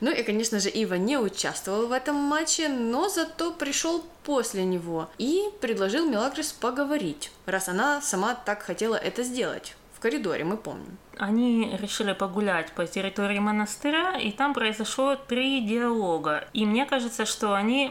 [0.01, 5.09] Ну и, конечно же, Ива не участвовал в этом матче, но зато пришел после него
[5.19, 9.75] и предложил Мелагрис поговорить, раз она сама так хотела это сделать.
[9.95, 10.97] В коридоре, мы помним.
[11.17, 16.47] Они решили погулять по территории монастыря, и там произошло три диалога.
[16.53, 17.91] И мне кажется, что они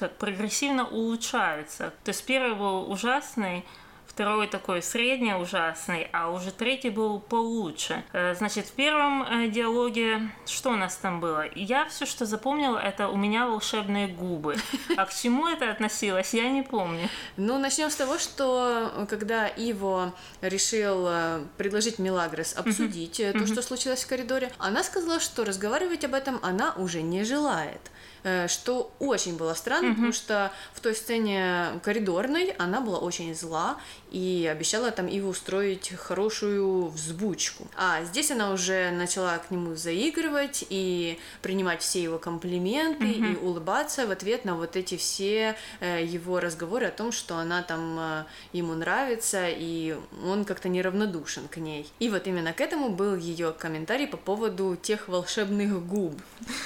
[0.00, 1.92] как прогрессивно улучшаются.
[2.04, 3.64] То есть первый был ужасный,
[4.06, 8.02] второй такой средне ужасный, а уже третий был получше.
[8.12, 11.44] Э, значит, в первом э, диалоге что у нас там было?
[11.54, 14.56] Я все, что запомнила, это у меня волшебные губы.
[14.96, 17.08] А к чему это относилось, я не помню.
[17.36, 21.08] Ну, начнем с того, что э, когда Иво решил
[21.56, 26.72] предложить Милагрос обсудить то, что случилось в коридоре, она сказала, что разговаривать об этом она
[26.76, 27.90] уже не желает.
[28.22, 29.94] Э, что очень было странно, mm-hmm.
[29.94, 33.78] потому что в той сцене коридорной она была очень зла
[34.10, 37.66] и обещала там Иву устроить хорошую взбучку.
[37.76, 43.32] А здесь она уже начала к нему заигрывать и принимать все его комплименты mm-hmm.
[43.32, 47.62] и улыбаться в ответ на вот эти все э, его разговоры о том, что она
[47.62, 51.90] там э, ему нравится и он как-то неравнодушен к ней.
[52.00, 56.20] И вот именно к этому был ее комментарий по поводу тех волшебных губ,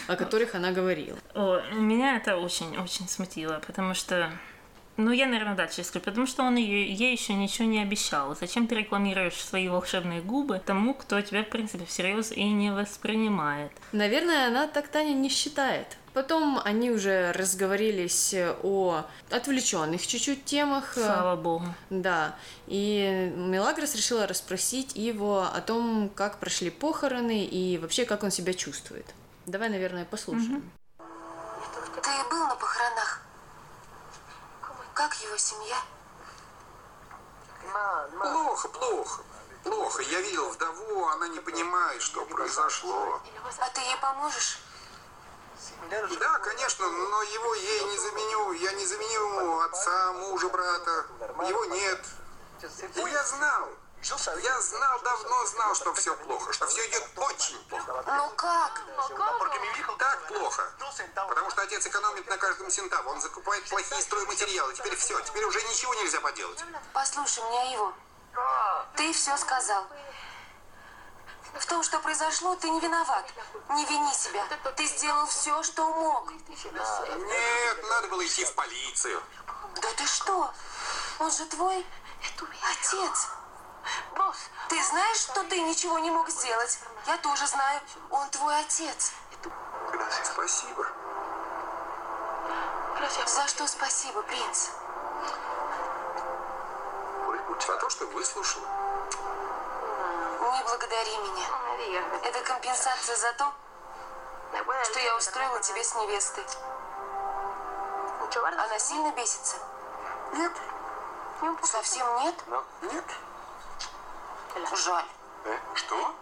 [0.08, 1.18] о которых она говорила.
[1.44, 4.30] О, меня это очень-очень смутило, потому что
[4.96, 8.36] ну, я, наверное, дальше скажу, потому что он ей, ей еще ничего не обещал.
[8.36, 13.72] Зачем ты рекламируешь свои волшебные губы тому, кто тебя, в принципе, всерьез и не воспринимает?
[13.92, 15.96] Наверное, она так Таня не считает.
[16.12, 20.92] Потом они уже разговорились о отвлеченных чуть-чуть темах.
[20.94, 21.66] Слава богу.
[21.90, 22.36] Да.
[22.68, 28.52] И Мелагрос решила расспросить его о том, как прошли похороны и вообще, как он себя
[28.54, 29.06] чувствует.
[29.46, 30.58] Давай, наверное, послушаем.
[30.58, 30.83] Угу.
[35.34, 35.82] Его семья?
[38.20, 39.22] Плохо, плохо.
[39.64, 40.02] Плохо.
[40.02, 43.20] Я видел вдову, она не понимает, что произошло.
[43.58, 44.58] А ты ей поможешь?
[45.90, 48.52] Да, конечно, но его ей не заменю.
[48.52, 51.06] Я не заменю ему отца, мужа, брата.
[51.48, 52.00] Его нет.
[52.62, 53.68] И я знал.
[54.04, 58.04] Я знал, давно знал, что все плохо, что все идет очень плохо.
[58.06, 58.82] Ну как?
[59.98, 60.74] Так плохо.
[61.14, 63.08] Потому что отец экономит на каждом центаве.
[63.08, 64.74] Он закупает плохие стройматериалы.
[64.74, 66.62] Теперь все, теперь уже ничего нельзя поделать.
[66.92, 67.94] Послушай меня, его.
[68.94, 69.86] Ты все сказал.
[71.54, 73.24] В том, что произошло, ты не виноват.
[73.70, 74.44] Не вини себя.
[74.76, 76.30] Ты сделал все, что мог.
[76.30, 79.22] Нет, надо было идти в полицию.
[79.80, 80.52] Да ты что?
[81.20, 81.86] Он же твой
[82.70, 83.28] отец.
[84.68, 86.78] Ты знаешь, что ты ничего не мог сделать?
[87.06, 87.80] Я тоже знаю.
[88.10, 89.12] Он твой отец.
[90.22, 90.86] Спасибо.
[93.26, 94.68] За что спасибо, принц?
[97.66, 98.62] За то, что выслушал.
[100.52, 102.02] Не благодари меня.
[102.22, 103.52] Это компенсация за то,
[104.84, 106.44] что я устроила тебе с невестой.
[108.36, 109.56] Она сильно бесится?
[110.32, 110.52] Нет.
[111.62, 112.34] Совсем нет?
[112.82, 113.04] Нет.
[114.76, 115.04] Жаль.
[115.44, 116.14] Э, что?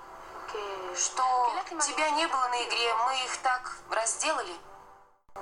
[0.94, 1.42] Что
[1.86, 4.52] тебя не было на игре, мы их так разделали.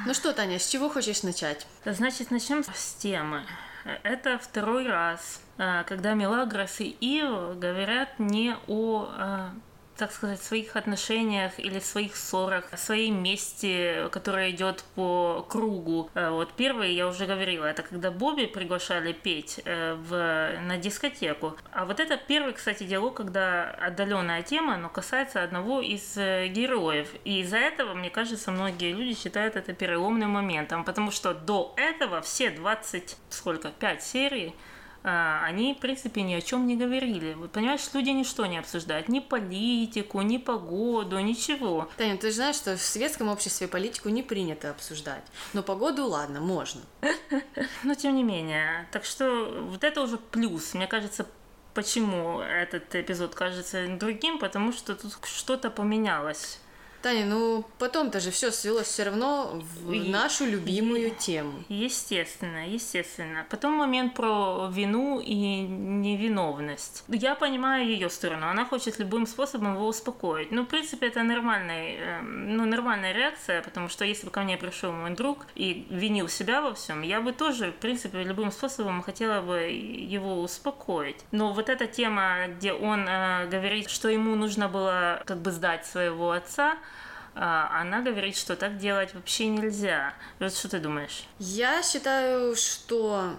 [0.07, 1.67] Ну что, Таня, с чего хочешь начать?
[1.85, 3.45] Значит, начнем с темы.
[4.03, 9.49] Это второй раз, э, когда Мелагрос и Ио говорят не о э,
[10.01, 16.09] так сказать, своих отношениях или своих ссорах, о своей мести, которая идет по кругу.
[16.15, 21.55] Э, вот первый, я уже говорила, это когда Бобби приглашали петь э, в, на дискотеку.
[21.71, 27.09] А вот это первый, кстати, диалог, когда отдаленная тема, но касается одного из э, героев.
[27.25, 32.23] И из-за этого, мне кажется, многие люди считают это переломным моментом, потому что до этого
[32.23, 34.55] все 20, сколько, 5 серий
[35.03, 37.35] они, в принципе, ни о чем не говорили.
[37.35, 39.09] Вот, понимаешь, люди ничто не обсуждают.
[39.09, 41.89] Ни политику, ни погоду, ничего.
[41.97, 45.25] Таня, ты же знаешь, что в светском обществе политику не принято обсуждать.
[45.55, 46.83] Но погоду, ладно, можно.
[47.83, 48.89] Но тем не менее.
[48.93, 50.75] Так что вот это уже плюс.
[50.75, 51.27] Мне кажется,
[51.75, 56.61] почему этот эпизод кажется другим, потому что тут что-то поменялось.
[57.03, 61.65] Таня, ну потом-то же все свелось все равно в И- нашу любимую тему.
[61.69, 63.47] Естественно, естественно.
[63.49, 67.05] Потом момент про вину и невиновность.
[67.09, 68.49] Я понимаю ее сторону.
[68.49, 70.51] Она хочет любым способом его успокоить.
[70.51, 74.59] Ну, в принципе, это нормальная, э, ну, нормальная реакция, потому что если бы ко мне
[74.59, 79.03] пришел мой друг и винил себя во всем, я бы тоже, в принципе, любым способом
[79.03, 81.17] хотела бы его успокоить.
[81.33, 85.87] Но вот эта тема, где он э, говорит, что ему нужно было как бы сдать
[85.87, 86.77] своего отца,
[87.43, 90.13] она говорит, что так делать вообще нельзя.
[90.39, 91.25] Вот что ты думаешь?
[91.39, 93.35] Я считаю, что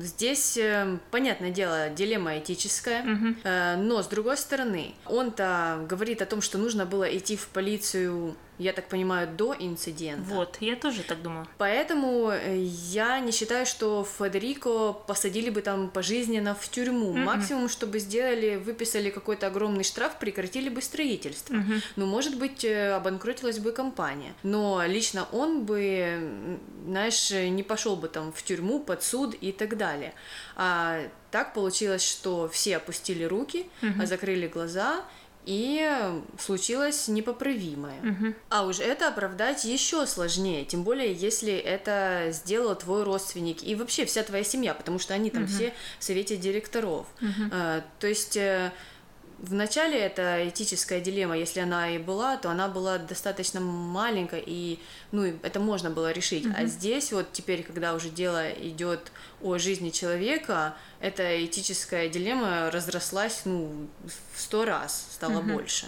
[0.00, 3.02] здесь, э, понятное дело, дилемма этическая,
[3.42, 8.36] э, но с другой стороны, он-то говорит о том, что нужно было идти в полицию,
[8.60, 10.34] я так понимаю, до инцидента.
[10.34, 11.48] Вот, я тоже так думаю.
[11.56, 17.14] Поэтому э, я не считаю, что Федерико посадили бы там пожизненно в тюрьму.
[17.14, 21.56] Максимум, чтобы сделали, выписали какой-то огромный штраф, прекратили бы строительство.
[21.96, 24.34] Ну, может быть, э, обанкротилась бы компания.
[24.42, 29.78] Но лично он бы, знаешь, не пошел бы там в тюрьму, под суд и так
[29.78, 30.12] далее.
[30.56, 33.66] А так получилось, что все опустили руки,
[33.98, 35.02] а закрыли глаза,
[35.46, 38.00] и случилось непоправимое.
[38.50, 44.04] А уж это оправдать еще сложнее, тем более, если это сделал твой родственник и вообще
[44.04, 47.06] вся твоя семья, потому что они там все в совете директоров.
[47.52, 48.72] А, то есть э,
[49.42, 54.78] Вначале эта этическая дилемма, если она и была, то она была достаточно маленькая, и
[55.12, 56.46] ну, это можно было решить.
[56.54, 63.42] А здесь вот теперь, когда уже дело идет о жизни человека, эта этическая дилемма разрослась
[63.46, 65.86] ну, в сто раз, стало больше.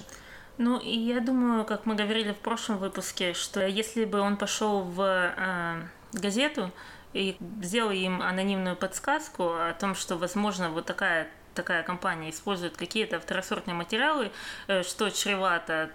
[0.56, 4.80] Ну, и я думаю, как мы говорили в прошлом выпуске, что если бы он пошел
[4.80, 5.82] в э,
[6.14, 6.70] газету
[7.12, 13.20] и сделал им анонимную подсказку о том, что, возможно, вот такая такая компания использует какие-то
[13.20, 14.30] второсортные материалы,
[14.68, 15.90] э, что чревато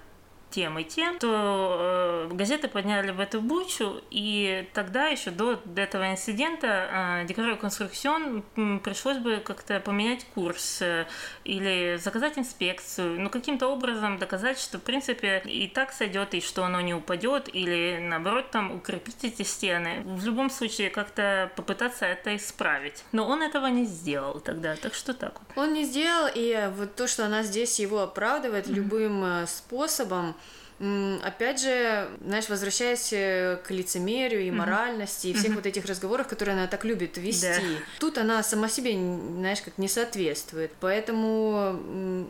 [0.49, 6.12] тем и тем, то э, газеты подняли в эту бучу, и тогда еще до этого
[6.12, 8.43] инцидента э, Декорой Конструкцион
[8.83, 11.05] пришлось бы как-то поменять курс э,
[11.43, 16.63] или заказать инспекцию, ну каким-то образом доказать, что в принципе и так сойдет, и что
[16.63, 20.01] оно не упадет, или наоборот там укрепить эти стены.
[20.05, 23.03] В любом случае как-то попытаться это исправить.
[23.12, 25.57] Но он этого не сделал тогда, так что так вот.
[25.57, 30.36] Он не сделал, и вот то, что она здесь его оправдывает любым э, способом,
[30.80, 36.54] опять же, знаешь, возвращаясь э, к лицемерию и моральности, и всех вот этих разговорах, которые
[36.54, 37.60] она так любит вести, Да.
[38.00, 40.72] тут она сама себе, знаешь, как не соответствует.
[40.80, 41.74] Поэтому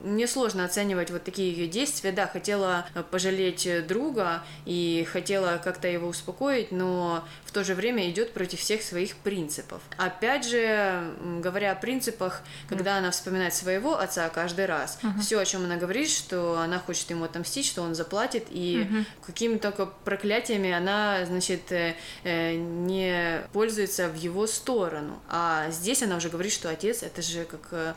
[0.03, 2.11] мне сложно оценивать вот такие ее действия.
[2.11, 7.25] Да, хотела э, пожалеть э, друга и хотела как-то его успокоить, но
[7.57, 9.81] то же время идет против всех своих принципов.
[9.97, 15.63] Опять же, говоря о принципах, когда она вспоминает своего отца каждый раз, все, о чем
[15.63, 18.87] она говорит, что она хочет ему отомстить, что он заплатит, и
[19.25, 25.19] какими только проклятиями она, значит, э, э, не пользуется в его сторону.
[25.27, 27.93] А здесь она уже говорит, что отец это же как э,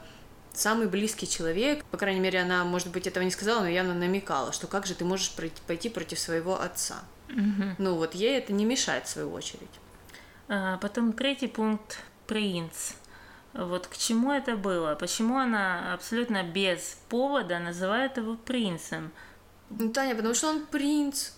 [0.55, 4.53] самый близкий человек, по крайней мере, она, может быть, этого не сказала, но явно намекала,
[4.53, 5.33] что как же ты можешь
[5.67, 7.03] пойти против своего отца.
[7.79, 9.71] Ну вот ей это не мешает, в свою очередь.
[10.49, 12.93] А, Потом третий пункт– принц.
[13.53, 14.95] Вот к чему это было?
[14.95, 19.11] Почему она абсолютно без повода называет его принцем?
[19.71, 21.33] Ну, Таня, потому что он принц.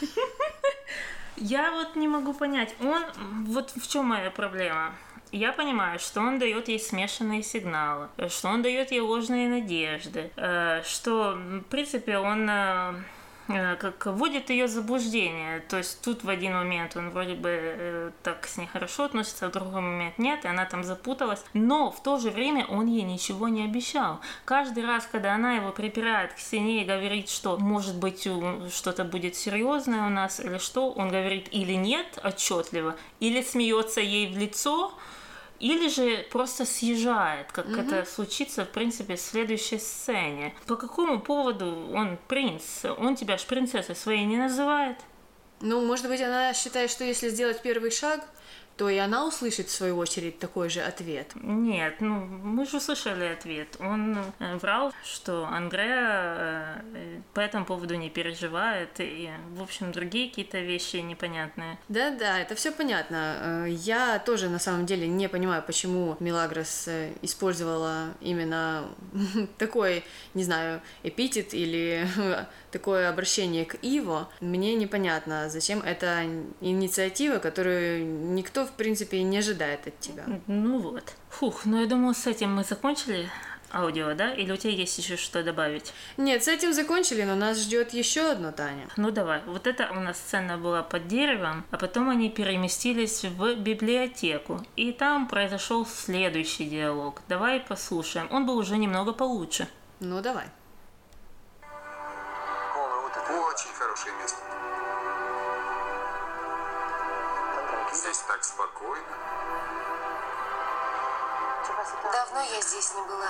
[1.36, 3.02] Я вот не могу понять, он,
[3.46, 4.94] вот в чем моя проблема?
[5.32, 10.82] Я понимаю, что он дает ей смешанные сигналы, что он дает ей ложные надежды, э,
[10.84, 12.94] что, в принципе, он э,
[13.78, 15.60] как вводит ее заблуждение.
[15.60, 19.46] То есть тут в один момент он вроде бы э, так с ней хорошо относится,
[19.46, 21.44] а в другой момент нет, и она там запуталась.
[21.52, 24.20] Но в то же время он ей ничего не обещал.
[24.44, 28.28] Каждый раз, когда она его припирает к стене и говорит, что может быть
[28.72, 34.32] что-то будет серьезное у нас или что, он говорит или нет отчетливо, или смеется ей
[34.32, 34.92] в лицо,
[35.60, 40.54] или же просто съезжает, как это случится, в принципе, в следующей сцене.
[40.66, 42.84] По какому поводу он принц?
[42.84, 44.96] Он тебя ж принцессой своей не называет.
[45.60, 48.24] Ну, может быть, она считает, что если сделать первый шаг,
[48.80, 51.32] то и она услышит в свою очередь такой же ответ.
[51.34, 53.76] Нет, ну мы же услышали ответ.
[53.78, 60.30] Он э, врал, что Андреа э, по этому поводу не переживает, и, в общем, другие
[60.30, 61.78] какие-то вещи непонятные.
[61.90, 63.66] Да-да, это все понятно.
[63.66, 66.88] Э, я тоже на самом деле не понимаю, почему Милагрос
[67.20, 68.88] использовала именно
[69.58, 72.08] такой, не знаю, эпитет или
[72.70, 76.24] такое обращение к Иво, мне непонятно, зачем эта
[76.62, 80.24] инициатива, которую никто, в принципе, не ожидает от тебя.
[80.46, 81.14] Ну вот.
[81.28, 83.28] Фух, ну я думаю, с этим мы закончили
[83.72, 84.32] аудио, да?
[84.34, 85.92] Или у тебя есть еще что добавить?
[86.16, 88.88] Нет, с этим закончили, но нас ждет еще одно, Таня.
[88.96, 93.54] Ну давай, вот это у нас сцена была под деревом, а потом они переместились в
[93.54, 97.22] библиотеку, и там произошел следующий диалог.
[97.28, 98.28] Давай послушаем.
[98.30, 99.68] Он был уже немного получше.
[100.00, 100.46] Ну давай.
[103.30, 104.49] Очень хорошее место.
[108.60, 109.16] Спокойно.
[112.12, 113.28] Давно я здесь не была.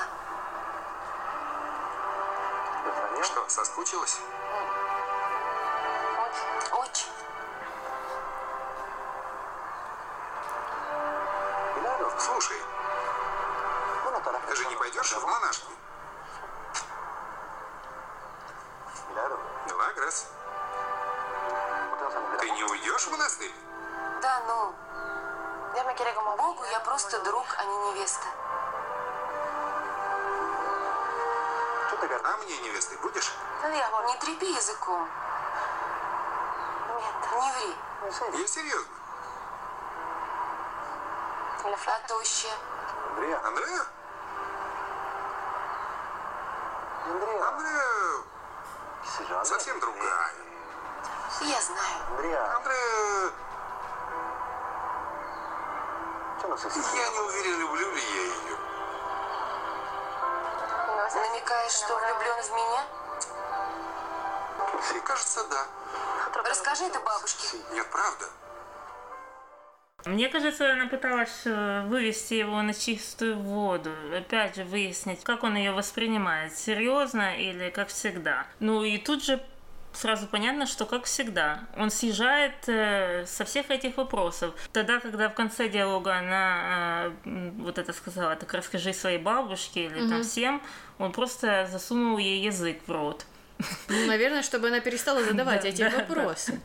[3.23, 4.19] Что, соскучилась?
[6.73, 7.09] Очень.
[12.19, 12.57] Слушай,
[14.49, 15.71] ты же не пойдешь в монашки?
[19.67, 20.27] Мелагрос,
[22.39, 23.55] ты не уйдешь в монастырь?
[24.23, 24.75] Да, ну...
[26.37, 28.27] Богу я просто друг, а не невеста.
[32.23, 33.33] А мне невестой будешь?
[33.63, 35.09] Не трепи языком.
[37.33, 37.77] Не ври.
[38.41, 38.95] Я серьезно.
[41.63, 42.57] А тощая?
[43.17, 43.41] Андреа?
[43.45, 43.87] Андреа
[49.45, 50.33] совсем другая.
[51.43, 52.03] Я знаю.
[52.11, 52.60] Андреа...
[56.63, 58.57] Я не уверен, люблю ли я ее.
[61.15, 62.85] Намекаешь, что влюблен в меня?
[64.95, 65.67] И кажется, да.
[66.49, 67.57] Расскажи это бабушке.
[67.73, 68.27] Нет, правда.
[70.05, 73.91] Мне кажется, она пыталась э, вывести его на чистую воду.
[74.15, 76.57] Опять же, выяснить, как он ее воспринимает.
[76.57, 78.47] Серьезно или как всегда.
[78.61, 79.43] Ну и тут же
[80.01, 84.55] сразу понятно, что как всегда, он съезжает э, со всех этих вопросов.
[84.73, 90.01] Тогда, когда в конце диалога она э, вот это сказала, так расскажи своей бабушке или
[90.01, 90.11] угу.
[90.11, 90.63] там всем,
[90.99, 93.27] он просто засунул ей язык в рот.
[93.89, 96.59] Ну, наверное, чтобы она перестала задавать эти вопросы.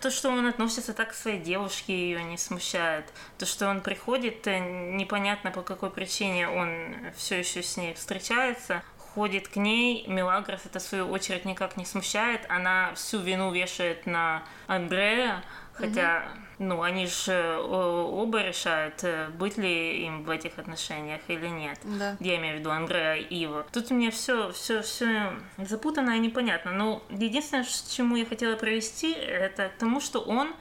[0.00, 3.04] То, что он относится так к своей девушке, ее не смущает.
[3.38, 8.82] То, что он приходит, э, непонятно по какой причине он все еще с ней встречается,
[9.14, 14.06] ходит к ней, Мелагрос это в свою очередь никак не смущает, она всю вину вешает
[14.06, 16.64] на Андрея, хотя, угу.
[16.66, 21.78] ну, они же э, оба решают, э, быть ли им в этих отношениях или нет.
[21.84, 22.16] Да.
[22.20, 23.66] Я имею в виду Андрея и Ива.
[23.72, 26.72] Тут у меня все, все, все запутанно и непонятно.
[26.72, 30.52] Но единственное, к чему я хотела провести, это к тому, что он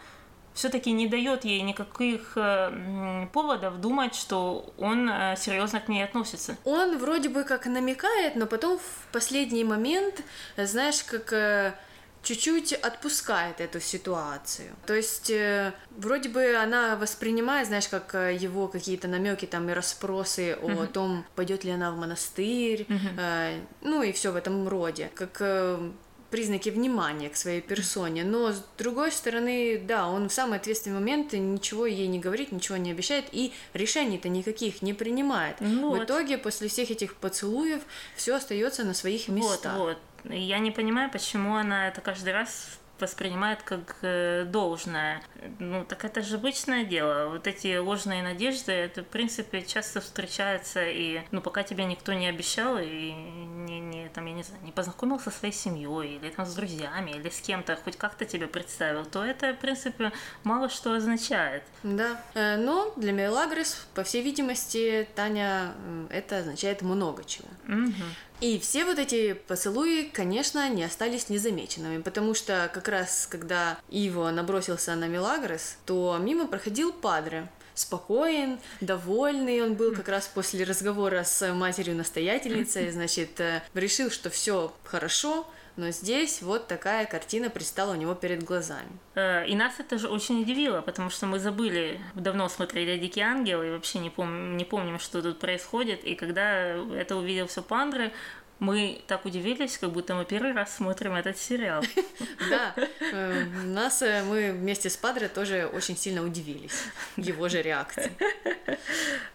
[0.53, 6.57] все-таки не дает ей никаких э, поводов думать, что он э, серьезно к ней относится.
[6.63, 10.21] Он вроде бы как намекает, но потом в последний момент,
[10.57, 11.73] знаешь, как э,
[12.21, 14.69] чуть-чуть отпускает эту ситуацию.
[14.85, 20.51] То есть э, вроде бы она воспринимает, знаешь, как его какие-то намеки там и расспросы
[20.51, 20.83] mm-hmm.
[20.83, 23.19] о том, пойдет ли она в монастырь, mm-hmm.
[23.19, 25.91] э, ну и все в этом роде, как э,
[26.33, 28.23] признаки внимания к своей персоне.
[28.23, 32.75] Но с другой стороны, да, он в самый ответственный момент ничего ей не говорит, ничего
[32.77, 35.57] не обещает и решений-то никаких не принимает.
[35.59, 36.05] Ну, в вот.
[36.05, 37.83] итоге после всех этих поцелуев
[38.15, 39.77] все остается на своих местах.
[39.77, 40.33] Вот, вот.
[40.33, 45.21] Я не понимаю, почему она это каждый раз воспринимает как э, должное.
[45.59, 47.29] Ну, так это же обычное дело.
[47.29, 52.27] Вот эти ложные надежды, это, в принципе, часто встречается, и, ну, пока тебе никто не
[52.27, 56.45] обещал, и не, не, там, я не знаю, не познакомился со своей семьей, или там
[56.45, 60.11] с друзьями, или с кем-то, хоть как-то тебе представил, то это, в принципе,
[60.43, 61.63] мало что означает.
[61.83, 62.21] Да.
[62.33, 65.73] Э, но для Мелагрис, по всей видимости, Таня,
[66.09, 67.47] это означает много чего.
[67.67, 67.93] Угу.
[68.43, 74.31] И все вот эти поцелуи, конечно, не остались незамеченными, потому что как раз когда Иво
[74.31, 81.23] набросился на Мелагрос, то мимо проходил Падре, спокоен, довольный он был как раз после разговора
[81.23, 87.95] с матерью-настоятельницей, значит, э, решил, что все хорошо, но здесь вот такая картина пристала у
[87.95, 88.89] него перед глазами.
[89.15, 93.63] Э, и нас это же очень удивило, потому что мы забыли, давно смотрели «Дикий ангел»
[93.63, 96.03] и вообще не, пом- не помним, что тут происходит.
[96.03, 98.13] И когда это увидел все Пандре,
[98.59, 101.83] Мы так удивились, как будто мы первый раз смотрим этот сериал.
[102.49, 106.83] Да, э, нас э, мы вместе с Падре тоже очень сильно удивились
[107.17, 108.11] его же реакции.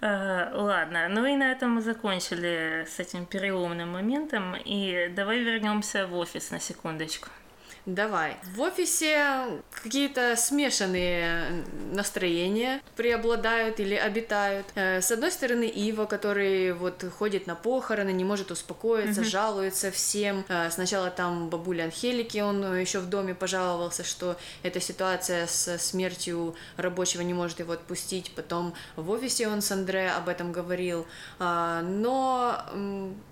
[0.01, 4.57] Э, ладно, ну и на этом мы закончили с этим переломным моментом.
[4.65, 7.29] И давай вернемся в офис на секундочку.
[7.89, 8.37] Давай.
[8.55, 14.67] В офисе какие-то смешанные настроения преобладают или обитают.
[14.75, 19.31] Э, с одной стороны, Ива, который вот ходит на похороны, не может успокоиться, mm-hmm.
[19.31, 20.45] жалуется всем.
[20.49, 26.55] Э, сначала там бабуля Анхелики, он еще в доме пожаловался, что эта ситуация с смертью
[26.77, 28.33] рабочего не может его отпустить.
[28.37, 31.07] Потом в офисе он с Андре об этом говорил.
[31.39, 32.63] Но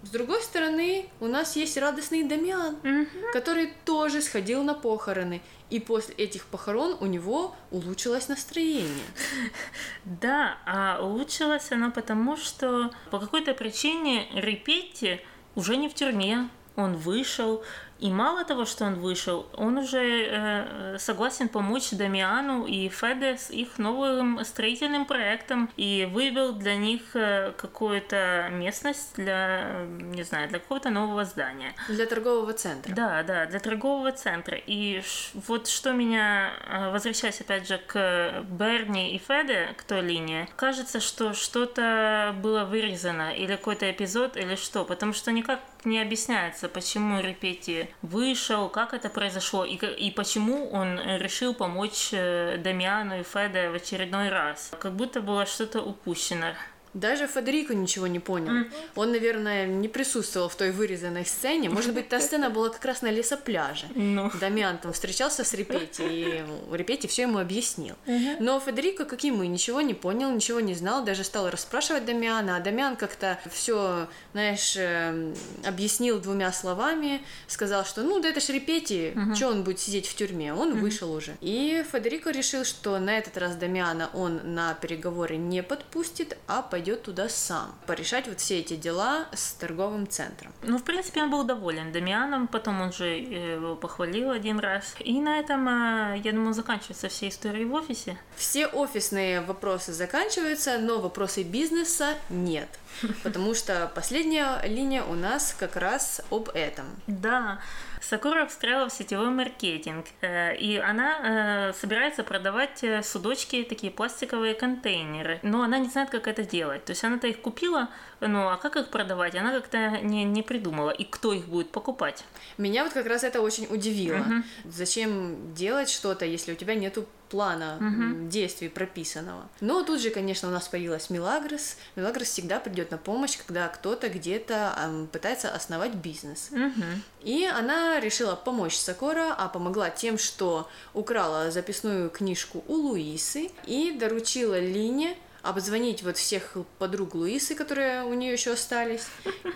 [0.02, 3.32] с другой стороны, у нас есть радостный Дамиан, mm-hmm.
[3.34, 9.04] который тоже сходил ходил на похороны, и после этих похорон у него улучшилось настроение.
[10.04, 15.20] Да, а улучшилось оно потому, что по какой-то причине Репетти
[15.56, 17.64] уже не в тюрьме, он вышел,
[17.98, 23.50] и мало того, что он вышел, он уже э, согласен помочь Дамиану и Феде с
[23.50, 30.58] их новым строительным проектом и вывел для них э, какую-то местность для, не знаю, для
[30.58, 31.74] какого-то нового здания.
[31.88, 32.94] Для торгового центра.
[32.94, 34.58] Да, да, для торгового центра.
[34.66, 35.02] И
[35.34, 41.00] вот что меня, э, возвращаясь опять же к Берни и Феде, к той линии, кажется,
[41.00, 47.20] что что-то было вырезано, или какой-то эпизод, или что, потому что никак не объясняется, почему
[47.20, 53.70] Репети вышел, как это произошло и, и почему он решил помочь э, Дамиану и Феде
[53.70, 54.72] в очередной раз.
[54.78, 56.54] Как будто было что-то упущено.
[56.96, 58.52] Даже Федерико ничего не понял.
[58.52, 58.70] Mm.
[58.94, 61.68] Он, наверное, не присутствовал в той вырезанной сцене.
[61.68, 63.86] Может быть, та сцена была как раз на лесопляже.
[63.94, 64.16] No.
[64.16, 64.30] Ну.
[64.40, 67.96] Дамиан там встречался с Репети, и Репети все ему объяснил.
[68.06, 68.36] Uh-huh.
[68.40, 72.56] Но Федерико, как и мы, ничего не понял, ничего не знал, даже стал расспрашивать Дамиана,
[72.56, 75.34] а Дамиан как-то все, знаешь, эм,
[75.66, 79.34] объяснил двумя словами, сказал, что ну да это ж Репети, uh-huh.
[79.34, 80.80] что он будет сидеть в тюрьме, он uh-huh.
[80.80, 81.36] вышел уже.
[81.42, 86.85] И Федерико решил, что на этот раз Дамиана он на переговоры не подпустит, а пойдет
[86.86, 90.52] пойдет туда сам, порешать вот все эти дела с торговым центром.
[90.62, 94.94] Ну, в принципе, он был доволен Дамианом, потом он же его похвалил один раз.
[95.00, 98.16] И на этом, а, я думаю, заканчивается все истории в офисе.
[98.36, 102.68] Все офисные вопросы заканчиваются, но вопросы бизнеса нет.
[103.22, 106.86] Потому что последняя линия у нас как раз об этом.
[107.06, 107.60] Да.
[108.00, 114.54] Сакура встроила в сетевой маркетинг, э, и она э, собирается продавать э, судочки, такие пластиковые
[114.54, 116.84] контейнеры, но она не знает, как это делать.
[116.84, 117.88] То есть она-то их купила,
[118.20, 122.24] ну а как их продавать, она как-то не, не придумала, и кто их будет покупать.
[122.58, 124.18] Меня вот как раз это очень удивило.
[124.18, 124.70] Угу.
[124.70, 128.28] Зачем делать что-то, если у тебя нету плана угу.
[128.28, 129.48] действий прописанного.
[129.60, 131.76] Но тут же, конечно, у нас появилась Милагрос.
[131.96, 136.50] Милагрос всегда придет на помощь, когда кто-то где-то пытается основать бизнес.
[136.50, 136.84] Угу.
[137.22, 143.96] И она решила помочь Сакора, а помогла тем, что украла записную книжку у Луисы и
[143.98, 149.06] доручила Лине обзвонить вот всех подруг Луисы, которые у нее еще остались,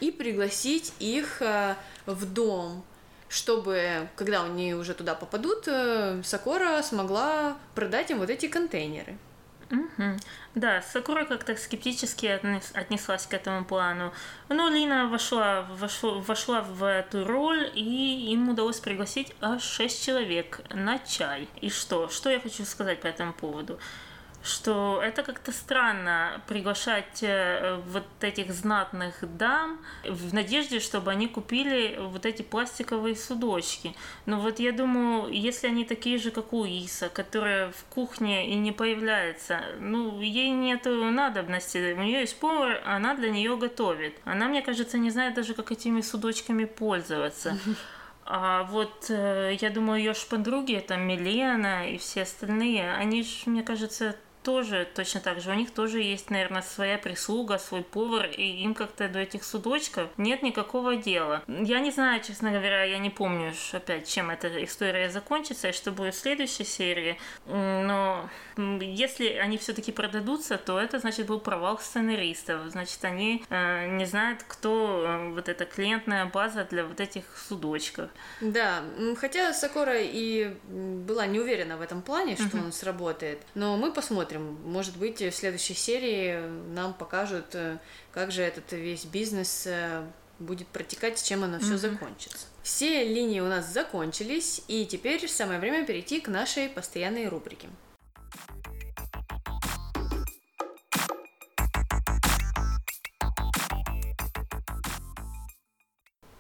[0.01, 1.75] и пригласить их э,
[2.07, 2.85] в дом
[3.31, 9.17] чтобы, когда они уже туда попадут, э, Сакора смогла продать им вот эти контейнеры.
[9.71, 10.17] Угу.
[10.57, 12.27] Да, Сакура как-то скептически
[12.75, 14.13] отнеслась к этому плану.
[14.49, 20.61] Но Лина вошла, вошла, вошла в эту роль, и им удалось пригласить аж шесть человек
[20.71, 21.49] на чай.
[21.61, 22.09] И что?
[22.09, 23.79] Что я хочу сказать по этому поводу?
[24.51, 31.97] Что это как-то странно приглашать э, вот этих знатных дам в надежде, чтобы они купили
[31.99, 33.95] вот эти пластиковые судочки.
[34.27, 38.57] Но вот я думаю, если они такие же, как у Иса, которая в кухне и
[38.57, 44.15] не появляется, ну, ей нет надобности, у нее есть повар, она для нее готовит.
[44.25, 47.57] Она, мне кажется, не знает даже, как этими судочками пользоваться.
[48.33, 53.31] А вот э, я думаю, ее ж подруги, там Милена и все остальные, они же,
[53.47, 55.51] мне кажется, тоже точно так же.
[55.51, 60.09] У них тоже есть, наверное, своя прислуга, свой повар, и им как-то до этих судочков
[60.17, 61.43] нет никакого дела.
[61.47, 65.93] Я не знаю, честно говоря, я не помню опять, чем эта история закончится и что
[65.93, 72.71] будет в следующей серии, но если они все-таки продадутся, то это значит был провал сценаристов,
[72.71, 78.11] значит они э, не знают, кто э, вот эта клиентная база для вот этих судочков.
[78.41, 78.83] Да,
[79.17, 82.65] хотя Сакора и была не уверена в этом плане, что uh-huh.
[82.67, 84.59] он сработает, но мы посмотрим посмотрим.
[84.65, 86.39] Может быть, в следующей серии
[86.73, 87.79] нам покажут, э,
[88.13, 90.05] как же этот весь бизнес э,
[90.39, 91.79] будет протекать, чем оно все mm-hmm.
[91.79, 92.47] закончится.
[92.63, 97.69] Все линии у нас закончились, и теперь самое время перейти к нашей постоянной рубрике.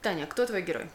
[0.03, 0.88] Таня, кто твой герой?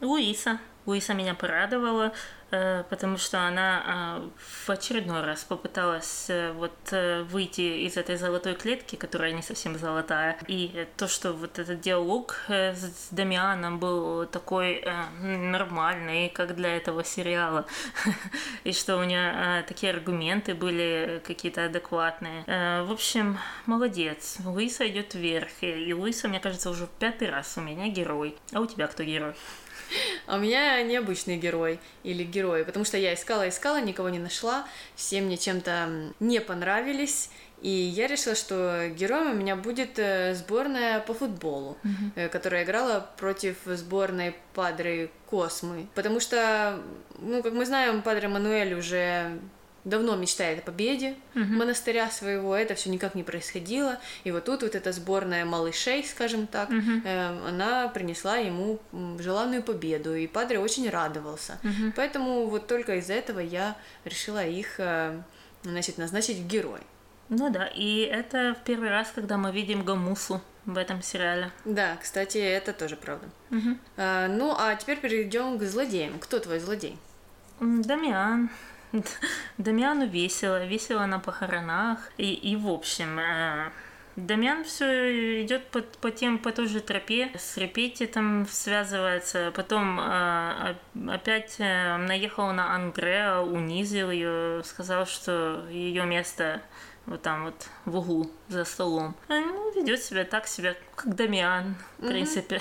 [0.00, 0.58] Луиса.
[0.86, 2.12] Луиса меня порадовала,
[2.50, 8.16] э, потому что она а, в очередной раз попыталась э, вот э, выйти из этой
[8.16, 10.36] золотой клетки, которая не совсем золотая.
[10.48, 14.84] И то, что вот этот диалог с Дамианом был такой
[15.20, 17.66] нормальный, как для этого сериала,
[18.64, 22.44] и что у нее такие аргументы были какие-то адекватные.
[22.84, 24.38] В общем, молодец.
[24.44, 25.48] Луиса идет вверх.
[25.60, 28.36] И Луиса, мне кажется, уже в пятый раз у меня герой.
[28.52, 29.34] А у тебя кто герой?
[30.26, 34.66] А у меня необычный герой или герои, потому что я искала, искала, никого не нашла,
[34.94, 37.28] все мне чем-то не понравились,
[37.62, 42.28] и я решила, что героем у меня будет э, сборная по футболу, mm-hmm.
[42.28, 45.86] которая играла против сборной Падры Космы.
[45.94, 46.80] Потому что,
[47.18, 49.38] ну, как мы знаем, Падре Мануэль уже
[49.84, 51.44] давно мечтает о победе угу.
[51.44, 53.98] монастыря своего, это все никак не происходило.
[54.24, 57.00] И вот тут вот эта сборная малышей, скажем так, угу.
[57.04, 58.78] э, она принесла ему
[59.18, 61.58] желанную победу, и Падре очень радовался.
[61.64, 61.92] Угу.
[61.96, 65.20] Поэтому вот только из-за этого я решила их, э,
[65.62, 66.80] значит, назначить герой.
[67.28, 71.50] Ну да, и это в первый раз, когда мы видим Гамусу в этом сериале.
[71.64, 73.26] Да, кстати, это тоже правда.
[73.50, 73.78] Угу.
[73.96, 76.18] А, ну, а теперь перейдем к злодеям.
[76.18, 76.98] Кто твой злодей?
[77.60, 78.50] Дамиан.
[79.58, 81.98] Дамиану весело, весело на похоронах.
[82.18, 83.70] И, и в общем, э,
[84.16, 89.98] Дамиан все идет по, по тем по той же тропе, с Репетти там связывается, потом
[89.98, 90.74] э,
[91.08, 96.60] опять э, наехал на Андреа, унизил ее, сказал, что ее место
[97.06, 99.14] вот там вот в углу за столом.
[99.28, 102.60] Ну, ведет себя так себя, как Дамиан, в принципе.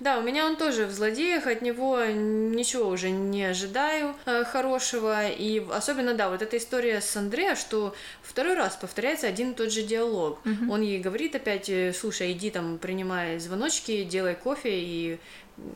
[0.00, 5.28] Да, у меня он тоже в злодеях, от него ничего уже не ожидаю э, хорошего.
[5.28, 9.70] И особенно, да, вот эта история с Андреа, что второй раз повторяется один и тот
[9.70, 10.40] же диалог.
[10.70, 15.18] Он ей говорит опять, э, слушай, иди там, принимай звоночки, делай кофе, и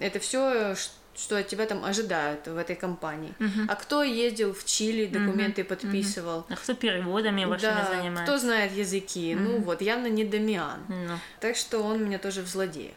[0.01, 0.93] это все, что
[1.37, 3.35] от тебя там ожидают в этой компании.
[3.41, 3.67] Угу.
[3.69, 5.71] А кто ездил в Чили, документы угу.
[5.71, 6.47] подписывал?
[6.49, 8.23] А кто переводами вашими да, занимается?
[8.23, 9.35] кто знает языки?
[9.35, 9.43] Угу.
[9.43, 10.81] Ну вот, явно не Дамиан.
[10.89, 11.19] Ну.
[11.41, 12.97] Так что он у меня тоже в злодеях.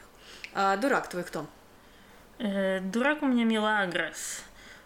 [0.54, 1.48] А дурак твой кто?
[2.40, 4.44] Э, дурак у меня Милагрос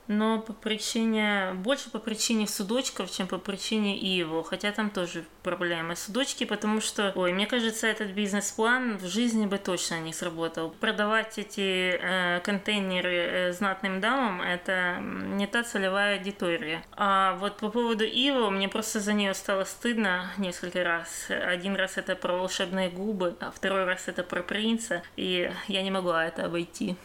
[0.08, 5.96] но по причине, больше по причине судочков, чем по причине его, хотя там тоже проблемы.
[5.96, 10.72] Судочки, потому что, ой, мне кажется, этот бизнес-план в жизни бы точно не сработал.
[10.80, 16.84] Продавать эти э, контейнеры э, знатным дамам, это не та целевая аудитория.
[16.94, 21.28] А вот по поводу Иво, мне просто за нее стало стыдно несколько раз.
[21.30, 25.92] Один раз это про волшебные губы, а второй раз это про принца, и я не
[25.92, 26.98] могла это обойти.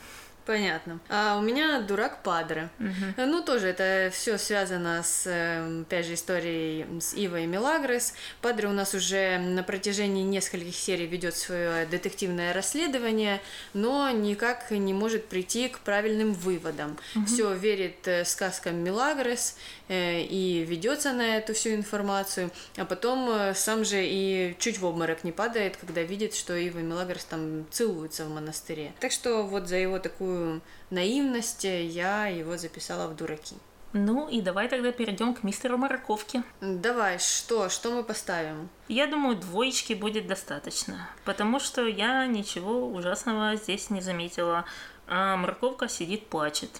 [0.49, 0.99] Понятно.
[1.11, 2.70] А у меня дурак Падре.
[2.80, 3.26] Угу.
[3.26, 8.14] Ну, тоже это все связано с, эм, опять же, историей с Ивой Мелагрос.
[8.40, 13.42] Падре у нас уже на протяжении нескольких серий ведет свое детективное расследование,
[13.74, 16.96] но никак не может прийти к правильным выводам.
[17.14, 17.26] Угу.
[17.26, 19.55] Все верит э, сказкам Мелагрос
[19.88, 24.86] э, и ведется на эту всю информацию, а потом э, сам же и чуть в
[24.86, 28.94] обморок не падает, когда видит, что Ива и Мелагрос там целуются в монастыре.
[29.01, 30.61] Так что вот за его такую такую
[30.91, 33.57] наивность, я его записала в дураки.
[33.95, 36.43] Ну и давай тогда перейдем к мистеру Морковке.
[36.61, 37.70] Давай, что?
[37.70, 38.68] Что мы поставим?
[38.89, 44.66] Я думаю, двоечки будет достаточно, потому что я ничего ужасного здесь не заметила.
[45.07, 46.70] А морковка сидит, плачет.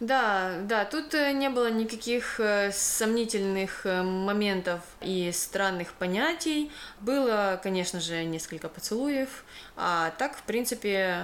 [0.00, 6.70] Да, да, тут э, не было никаких э, сомнительных э, моментов и странных понятий.
[7.00, 9.44] Было, конечно же, несколько поцелуев,
[9.76, 11.22] а так, в принципе,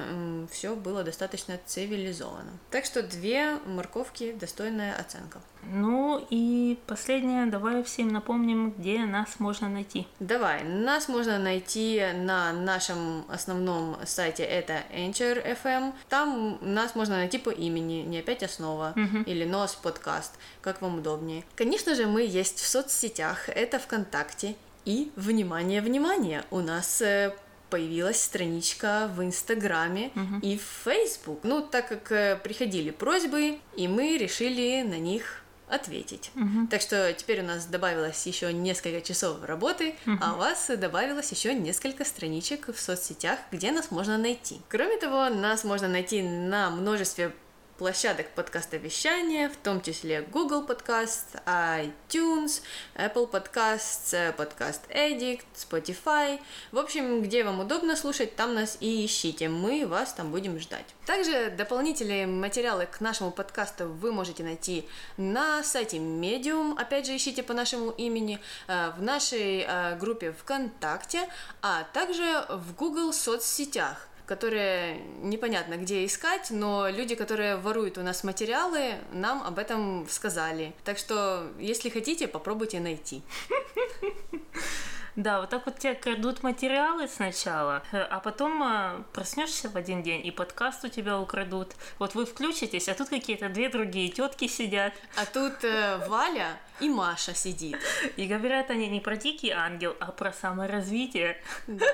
[0.51, 2.51] все было достаточно цивилизовано.
[2.73, 5.41] Так что две морковки достойная оценка.
[5.73, 10.07] Ну и последнее, давай всем напомним, где нас можно найти.
[10.21, 15.93] Давай, нас можно найти на нашем основном сайте, это Anchor FM.
[16.09, 19.23] Там нас можно найти по имени, не опять основа, угу.
[19.27, 21.45] или нос подкаст, как вам удобнее.
[21.55, 24.57] Конечно же, мы есть в соцсетях, это ВКонтакте.
[24.85, 27.35] И, внимание, внимание, у нас э,
[27.71, 30.41] появилась страничка в Инстаграме угу.
[30.43, 31.41] и в Фейсбук.
[31.43, 36.31] Ну, так как э, приходили просьбы, и мы решили на них ответить.
[36.35, 36.69] Угу.
[36.71, 40.19] Так что теперь у нас добавилось еще несколько часов работы, угу.
[40.21, 44.61] а у вас добавилось еще несколько страничек в соцсетях, где нас можно найти.
[44.69, 47.33] Кроме того, нас можно найти на множестве
[47.79, 52.63] площадок подкаста вещания, в том числе Google Podcast, iTunes,
[52.95, 56.41] Apple Podcasts, подкаст Addict, Spotify.
[56.71, 59.49] В общем, где вам удобно слушать, там нас и ищите.
[59.49, 60.87] Мы вас там будем ждать.
[61.05, 67.43] Также дополнительные материалы к нашему подкасту вы можете найти на сайте Medium, опять же ищите
[67.43, 71.29] по нашему имени, э, в нашей э, группе ВКонтакте,
[71.61, 74.09] а также в Google соцсетях.
[74.27, 80.73] Которые непонятно где искать, но люди, которые воруют у нас материалы, нам об этом сказали.
[80.85, 83.23] Так что, если хотите, попробуйте найти.
[85.17, 90.03] Да, вот так вот тебе крадут материалы сначала, э, а потом э, проснешься в один
[90.03, 91.75] день, и подкаст у тебя украдут.
[92.01, 94.93] Вот вы включитесь, а тут какие-то две другие тетки сидят.
[95.17, 97.79] А тут э, Валя и Маша сидит.
[98.17, 101.41] И говорят они не про дикий ангел, а про саморазвитие.
[101.69, 101.87] Да.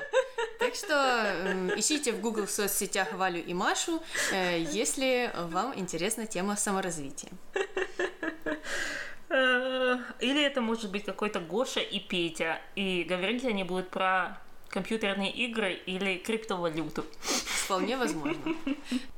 [0.59, 4.01] Так что э, ищите в Google соцсетях Валю и Машу,
[4.31, 7.31] э, если вам интересна тема саморазвития.
[9.31, 14.37] Или это может быть какой-то Гоша и Петя, и говорить они будут про
[14.69, 17.05] компьютерные игры или криптовалюту.
[17.21, 18.55] Вполне возможно.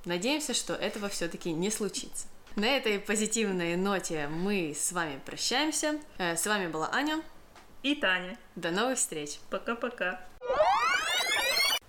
[0.06, 2.28] Надеемся, что этого все-таки не случится.
[2.56, 6.00] На этой позитивной ноте мы с вами прощаемся.
[6.20, 7.24] Э, с вами была Аня
[7.82, 8.38] и Таня.
[8.56, 9.40] До новых встреч.
[9.50, 10.20] Пока-пока.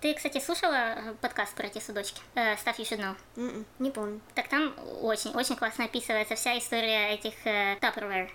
[0.05, 2.21] Ты, кстати, слушала э, подкаст про эти судочки?
[2.35, 3.15] Э, Stuff You Should Know?
[3.37, 4.21] Mm-mm, не помню.
[4.35, 8.29] Так там очень-очень классно описывается вся история этих э, Tupperware.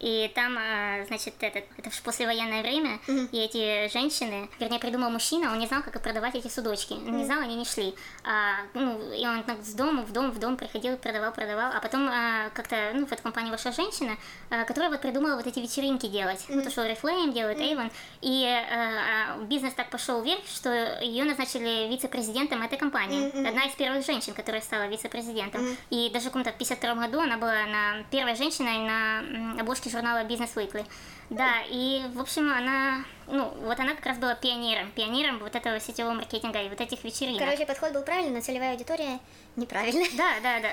[0.00, 3.28] И там, а, значит, этот, это же послевоенное время, Мгм.
[3.32, 6.92] и эти женщины, вернее, придумал мужчина, он не знал, как продавать эти судочки.
[6.92, 7.94] Он не знал, они не шли.
[8.24, 11.72] А, ну, и он так с дома в дом, в дом приходил, продавал, продавал.
[11.74, 14.16] А потом а, как-то, ну, в эту компанию вошла женщина,
[14.50, 16.44] а, которая вот придумала вот эти вечеринки делать.
[16.48, 17.90] Ну, то, что Oriflame делает, Avon.
[18.20, 23.28] И а, а, бизнес так пошел вверх, что ее назначили вице-президентом этой компании.
[23.34, 23.46] Мгм.
[23.46, 25.76] Одна из первых женщин, которая стала вице-президентом.
[25.90, 29.22] И даже в каком-то 52 году она была на первой женщиной на
[29.52, 30.84] м, обложке журнала Business Weekly.
[31.30, 35.80] Да, и, в общем, она, ну, вот она как раз была пионером, пионером вот этого
[35.80, 37.40] сетевого маркетинга и вот этих вечеринок.
[37.40, 39.18] Короче, подход был правильный, но целевая аудитория
[39.56, 40.08] неправильная.
[40.16, 40.68] Да, да, да.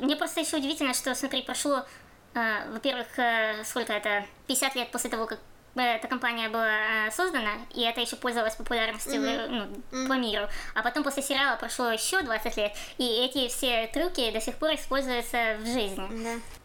[0.00, 1.84] Мне просто еще удивительно, что, смотри, прошло,
[2.34, 5.38] э, во-первых, э, сколько это, 50 лет после того, как
[5.76, 9.46] э, эта компания была э, создана, и это еще пользовалось популярностью э,
[9.92, 10.48] ну, по миру.
[10.74, 14.74] А потом после сериала прошло еще 20 лет, и эти все трюки до сих пор
[14.74, 16.24] используются в жизни.
[16.24, 16.61] Да.